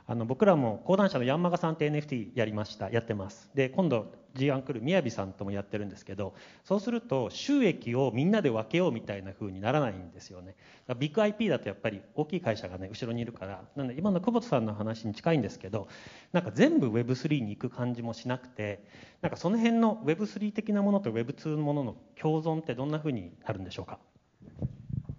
[0.09, 2.89] あの僕らも講談社のヤンマガさんって NFT やりました。
[2.89, 3.51] やってます。
[3.53, 6.33] で今度 G アンクルみやびさんともやってるんですけど
[6.63, 10.55] そうすると収益をみんなで分けようみたいな風にならないんですよね。
[10.97, 15.87] ビッグ IP だとやっぱり大きい会社がね後ろにいるからなので今の久保田さんの話に近いんですけど
[16.31, 18.83] なんか全部 Web3 に行く感じもしなくて
[19.21, 23.99] なんかその辺の Web3 的なものと Web2 のものの共存ってどんな風になるんでしょうか？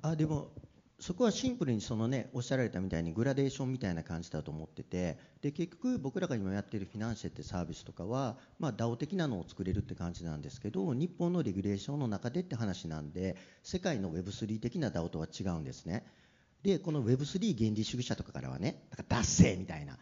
[0.03, 0.49] あでも
[1.01, 16.05] そこはシンプルにそのねおっしゃられたみたいにグラデーションみたいな感じだと思っててで結局僕らが今やっているフィナンシェってサービスとかは、まあ、DAO 的なのを作れるって感じなんですけど日本のレギュレーションの中でって話なんで世界の Web3 的な DAO とは違うんですね。
[16.63, 19.97] でこの Web3 原理主義者とかからはねなんか脱税みたいな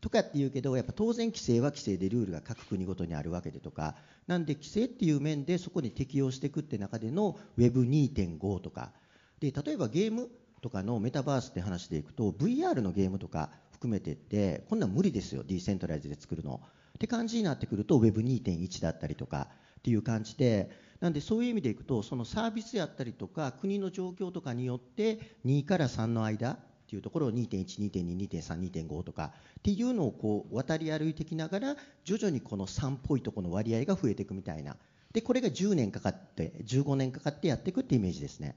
[0.00, 3.96] とかって言うけどやっぱ当然規制は規制でルールが各国ごとにあるわけでとか
[4.28, 8.92] なんで規制っていう面でそこに適用していくって中での Web2.5 とか。
[9.40, 10.30] で例えばゲーム
[10.64, 16.62] とかのメタバースって話でいくと VR のゲームとか含めてってこんなん無理ですよディーセントライズで作るの
[16.96, 19.48] って感じになってくると Web2.1 だったりとか
[19.80, 26.56] っていう感じでなんでそういう意味でいくとそのサービスやったりとか国の状況とかによって2から3の間っ
[26.88, 34.78] ていうところを2.1、2.2、2.3、2.5とかっていうのをこう渡り歩いてきながら徐々にこの3っぽいところの割合が増えていくみたいな
[35.12, 38.56] でこれが10年かかって15年かかってやっていくってイメージですね。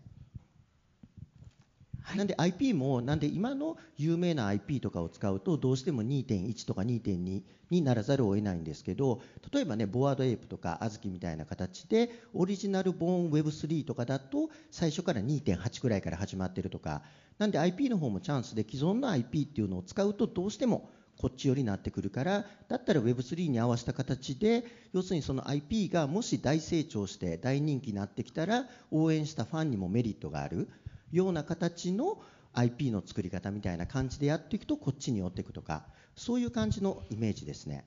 [2.15, 17.01] なんで IP もなんで今の有名な IP とかを使うとどうしても2.1とか2.2にならざるを得ないんですけど例えばねボワードエイプとかあずきみたいな形でオリジナルボーン Web3 とかだと最初から2.8くらいから始まってるとか
[17.39, 30.69] なんで IP の方もチャンスで既存の IP っていうのを使うとどうしてもこっち寄りになってくるからだったら Web3 に合わせた形で要するにその IP がもし大成長して大人気になってきたら応援したファンにもメリットがある。
[31.11, 32.21] ような形の
[32.53, 35.85] IP の作り方みたいな感じでやっていくとこっちに寄っていくとか
[36.15, 37.85] そういう感じのイメージですね。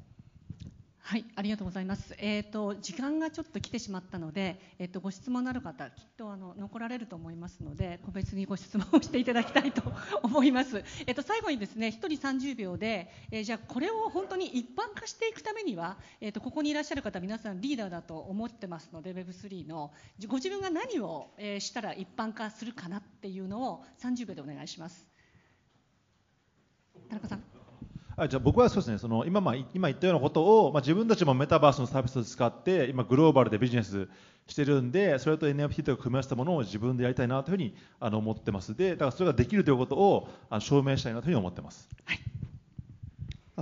[1.10, 2.14] はい、ありがとうございます。
[2.18, 9.82] えっ、ー、と時間がちょっと来てしまったので、えっ、ー、とご質問のある方、きっとあの残られると思いますので、個別にご質問をしていただきたいと
[10.22, 10.84] 思います。
[11.08, 19.92] えっ、ー、と最後にですね、1人30秒で、えじゃあこれを本当に一般化していくためには、えっ、とここにいらっしゃる方皆さんリーダーだと思ってますので、Web3 の
[20.28, 25.08] ご自分が何を、えしたら一般化するかなっていうのを30秒でお願いします。
[27.08, 27.49] 田中さん。
[28.20, 34.08] あじゃあ僕はそうですねその今,、まあ、今言ったようなことを、まあ、自分たちもメタバースのサービスを使って今グローバルでビジネス
[34.46, 41.88] してるんでそれと NFT とか組み合わせたものを自分でやりたいなというふうにあの思ってますでだからそれができるということをあの証明したいなというふうに思ってます。
[42.04, 42.29] はい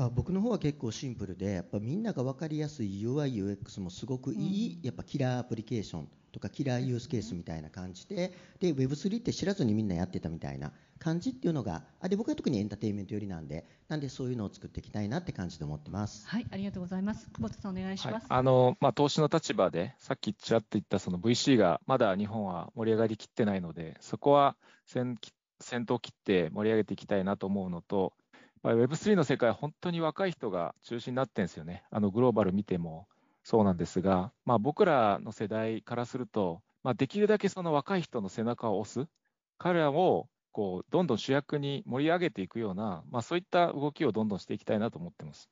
[0.05, 16.28] あ僕の方は結構シンプルでやっぱみんなが分かりやすい UIUX もすごくいい、やっぱキラーアプリケーションとかキラーユースケースみたいな感じでで Web3 って知らずにみんなやってたみたいな感じっていうのがあで僕は特にエンターテインメント寄りなんでなんでそういうのを作っていきたいなって感じで思ってます。
[16.28, 17.28] はいありがとうございます。
[17.30, 25.16] 久保田さんお願いします、はい、あのまあ、投資の立場でさっきちらっと言ったその VC がまだ日本は盛り上がりきってないのでそこは先
[25.61, 28.12] 先頭切って盛り上げていきたいなと思うのと
[28.64, 31.84] Web3 の世界本当に若い人が中心になってるんですよね。
[31.90, 33.06] あのグローバル見ても。
[33.44, 39.09] そうなんですが、まあ、僕らの世代からするとまあ、できるだけその若い人の背中を押す、
[39.59, 45.50] 彼らをこうどんどん主役に盛り上げていくような、まあ、そういった動きをどんどんしていきたいなと思ってます。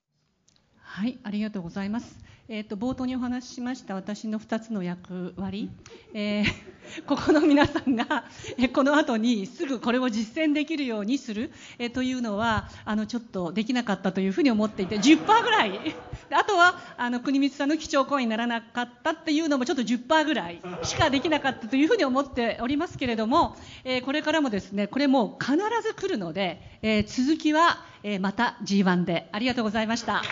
[0.86, 2.26] はい、ありがとうございます。
[2.48, 5.68] えっ、ー、と冒頭にお話ししました私の2つの役割、
[6.14, 6.44] えー、
[7.04, 8.24] ここの皆さんが、
[8.56, 15.96] えこの後にすぐこれを実践できるようにする、えというのはあのちょっとできなかったというふうに思っていて10%ぐらい
[16.30, 30.22] あとはあの国光さんの基調講演にならなかったっていうのもちょっと10%ぐらいしかできなかったというふうに思っておりますけれども、えこれからもですねこれも必ず来るので、え続きは、えまた G1 でありがとうございました。